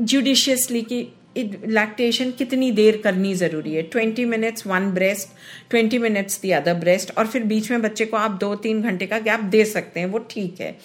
जुडिशियसली 0.00 0.82
कि 0.82 1.06
लैक्टेशन 1.38 2.30
कितनी 2.30 2.70
देर 2.72 2.96
करनी 3.04 3.34
ज़रूरी 3.34 3.74
है? 3.74 3.82
Twenty 3.84 4.24
minutes 4.24 4.66
one 4.66 4.90
breast 4.90 5.28
twenty 5.70 5.98
minutes 5.98 6.40
the 6.40 6.50
other 6.50 6.74
breast 6.74 7.10
और 7.18 7.26
फिर 7.26 7.42
बीच 7.44 7.70
में 7.70 7.82
बच्चे 7.82 8.04
को 8.04 8.16
आप 8.16 8.38
दो 8.40 8.54
तीन 8.56 8.82
घंटे 8.82 9.06
का 9.06 9.18
गैप 9.18 9.40
दे 9.50 9.64
सकते 9.64 10.00
हैं, 10.00 10.06
वो 10.06 10.18
ठीक 10.30 10.60
है। 10.60 10.76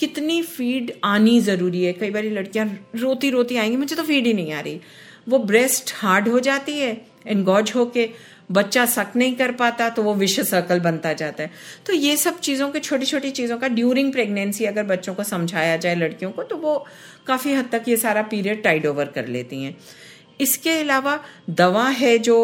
कितनी 0.00 0.40
फ़ीड 0.44 0.92
आनी 1.04 1.40
ज़रूरी 1.40 1.84
है? 1.84 1.92
कई 1.92 2.10
बार 2.10 2.24
लड़कियाँ 2.24 2.66
रोती 2.96 3.30
रोती 3.30 3.56
आएँगी, 3.56 3.76
मुझे 3.76 3.96
तो 3.96 4.02
फ़ीड 4.02 4.26
ही 4.26 4.32
नहीं 4.34 4.52
आ 4.52 4.60
रही। 4.60 4.80
वो 5.26 5.38
ब्रेस्ट 5.38 5.92
हार्ड 5.96 6.28
हो 6.28 6.40
जाती 6.40 6.78
है 6.78 7.00
एनगॉज 7.26 7.72
होके 7.74 8.08
बच्चा 8.52 8.84
सक 8.86 9.12
नहीं 9.16 9.34
कर 9.36 9.52
पाता 9.52 9.88
तो 9.88 10.02
वो 10.02 10.14
विश्व 10.14 10.42
सर्कल 10.42 10.80
बनता 10.80 11.12
जाता 11.12 11.42
है। 11.42 11.50
तो 11.86 11.92
ये 11.92 12.16
सब 12.16 12.38
चीज़ों 12.40 12.68
के 12.70 12.80
छोटी 12.80 13.06
छोटी 13.06 13.30
चीज़ों 13.30 13.58
का 13.58 13.68
ड्यूरिंग 13.68 14.12
प्रेगनेंसी 14.12 14.64
अगर 14.64 14.84
बच्चों 14.84 15.14
को 15.14 15.24
समझाया 15.24 15.76
जाए, 15.76 15.94
लड़कियों 15.94 16.30
को 16.30 16.42
तो 16.42 16.56
वो 16.56 16.84
काफ़ी 17.26 17.52
हद 17.54 17.68
तक 17.72 17.88
ये 17.88 17.96
सारा 17.96 18.22
पीरियड 18.22 18.62
टाइड 18.62 18.86
ओवर 18.86 19.04
कर 19.06 19.26
लेती 19.28 19.62
हैं। 19.62 19.76
इसके 20.40 20.78
अलावा 20.80 21.18
दवा 21.50 21.86
है 21.90 22.16
जो 22.18 22.36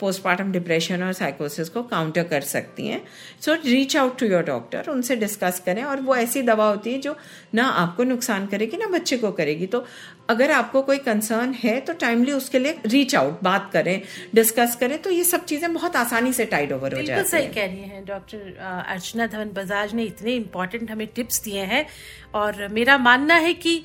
पोस्टमार्टम 0.00 0.52
डिप्रेशन 0.52 1.02
और 1.02 1.12
साइकोसिस 1.12 1.68
को 1.68 1.82
काउंटर 1.84 2.24
कर 2.24 2.40
सकती 2.42 2.86
हैं। 2.86 3.00
So 3.40 3.54
reach 3.54 3.96
out 3.96 4.18
to 4.18 4.26
your 4.26 4.42
doctor 4.44 4.90
उनसे 4.90 5.16
डिस्कस 5.16 5.62
करें 5.66 5.82
और 5.84 6.00
वो 6.00 6.16
ऐसी 6.16 6.42
दवा 6.42 6.68
होती 6.68 6.92
है 6.92 6.98
जो 7.00 7.16
ना 7.54 7.66
आपको 7.82 8.04
नुकसान 8.04 8.46
करेगी 8.46 8.76
ना 8.76 8.86
बच्चे 8.88 9.16
को 9.16 9.32
करेगी। 9.32 9.66
तो 9.66 9.84
अगर 10.30 10.50
आपको 10.50 10.82
कोई 10.82 10.98
कंसर्न 11.00 11.52
है 11.54 11.78
तो 11.80 11.92
टाइमली 12.00 12.32
उसके 12.32 12.58
लिए 12.58 12.78
रीच 12.86 13.14
आउट 13.14 13.38
बात 13.42 13.70
करें 13.72 14.00
डिस्कस 14.34 14.76
करें। 14.80 14.98
तो 15.02 15.10
ये 15.10 15.24
सब 15.24 15.44
चीज़ें 15.44 15.72
बहुत 15.74 15.96
आसानी 15.96 16.32
से 16.32 16.44
टाइड 16.46 16.72
ओवर 16.72 16.94
हो 16.94 17.02
जाती 17.02 17.28
सही 17.28 17.46
कह 17.46 17.66
रही 17.66 17.84
हैं 17.84 18.04
डॉक्टर 18.04 18.84
अर्चना 18.88 19.26
धवन 19.26 19.50
बजाज 19.54 19.94
ने 19.94 20.04
इतने 20.04 20.34
इंपॉर्टेंट 20.34 20.90
हमें 20.90 21.06
टिप्स 21.14 21.42
दिए 21.44 21.62
हैं 21.64 21.86
और 22.34 22.68
मेरा 22.72 22.98
मानना 22.98 23.34
है 23.36 23.54
कि 23.54 23.82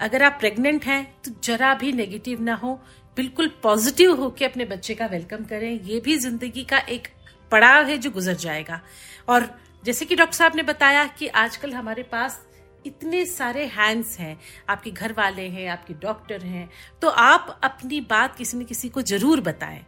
अगर 0.00 0.22
आप 0.22 0.36
प्रेग्नेंट 0.40 0.84
हैं 0.84 1.04
तो 1.22 1.30
जरा 1.44 1.72
भी 1.74 1.92
नेगेटिव 1.92 2.42
ना 2.42 2.54
हो, 2.54 2.74
बिल्कुल 3.16 3.48
पॉजिटिव 3.62 4.14
होके 4.14 4.44
अपने 4.44 4.64
बच्चे 4.64 4.94
का 4.94 5.06
वेलकम 5.06 5.44
करें। 5.44 5.80
ये 5.80 6.00
भी 6.00 6.16
ज़िंदगी 6.18 6.64
का 6.64 6.78
एक 6.78 7.08
पड़ाव 7.52 7.84
है 7.86 7.96
जो 7.98 8.10
गुजर 8.10 8.34
जाएगा। 8.36 8.80
और 9.28 9.48
जैसे 9.84 10.04
कि 10.04 10.16
डॉक्टर 10.16 10.36
साहब 10.36 10.56
ने 10.56 10.62
बताया 10.64 11.06
कि 11.08 11.26
आजकल 11.28 11.72
हमारे 11.72 12.02
पास 12.02 12.40
इतने 12.86 13.24
सारे 13.26 13.64
हैंड्स 13.68 14.18
हैं। 14.18 14.38
आपके 14.68 14.90
घर 14.90 15.12
वाले 15.12 15.42
हैं, 15.42 15.68
आपके 15.68 15.94
डॉक्टर 15.96 16.42
हैं। 16.42 16.68
तो 17.02 17.08
आप 17.08 17.58
अपनी 17.64 18.00
बात 18.00 18.36
किसी 18.36 18.58
न 18.58 18.64
किसी 18.64 18.88
को 18.88 19.02
ज़रूर 19.04 19.40
बताएँ 19.42 19.84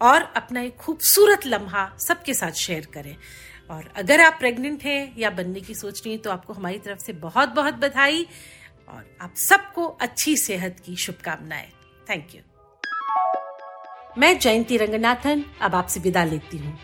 और 0.00 0.22
अपना 0.36 0.60
एक 0.60 0.76
खूबसूरत 0.76 1.46
लम्हा 1.46 1.90
सबके 1.98 2.34
साथ 2.34 2.52
शेयर 2.58 2.86
करें। 2.94 3.16
और 3.70 3.88
अगर 3.96 4.20
आप 4.20 4.36
प्रेग्नेंट 4.38 4.82
हैं 4.84 5.14
या 5.18 5.30
बनने 5.30 5.60
की 5.60 5.74
सोच 5.74 6.00
रही 6.00 6.12
हैं 6.12 6.22
तो 6.22 6.30
आपको 6.30 6.52
हमारी 6.52 6.78
तरफ़ 6.78 6.98
से 6.98 7.12
बहुत 7.20 7.48
बहुत 7.50 7.74
बधाई। 7.76 8.26
और 8.88 9.16
आप 9.20 9.34
सबको 9.36 9.86
अच्छी 9.86 10.36
सेहत 10.36 10.76
की 10.84 10.96
शुभकामनाएँ। 10.96 11.68
थैंक 12.10 12.28
यू 12.34 12.40
मैं 14.18 14.38
जयंती 14.38 14.76
रंगनाथन, 14.76 15.44
अब 15.60 15.74
आपसे 15.74 16.00
विदा 16.00 16.24
लेती 16.24 16.58
हूँ। 16.58 16.78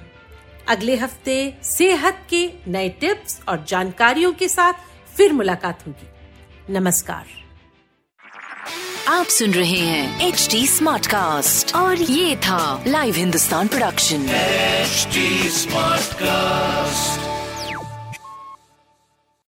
अगले 0.69 0.97
हफ़्ते 0.97 1.55
सेहत 1.63 2.23
के 2.31 2.47
नए 2.69 2.89
टिप्स 2.89 3.41
और 3.49 3.65
जानकारियों 3.69 4.33
के 4.33 4.49
साथ 4.49 4.73
फिर 5.17 5.33
मुलाकात 5.33 5.87
होगी। 5.87 6.75
नमस्कार। 6.75 7.27
आप 9.09 9.27
सुन 9.27 9.51
रहे 9.51 9.79
हैं 9.79 10.29
एच 10.29 10.49
डी 10.51 10.67
स्मार्ट 10.67 11.07
कास्ट 11.07 11.75
और 11.75 11.97
ये 11.97 12.37
था 12.37 12.85
live 12.87 13.15
Hindustan 13.15 13.69
production 13.69 14.27
smart 15.51 16.15
cast 16.15 17.34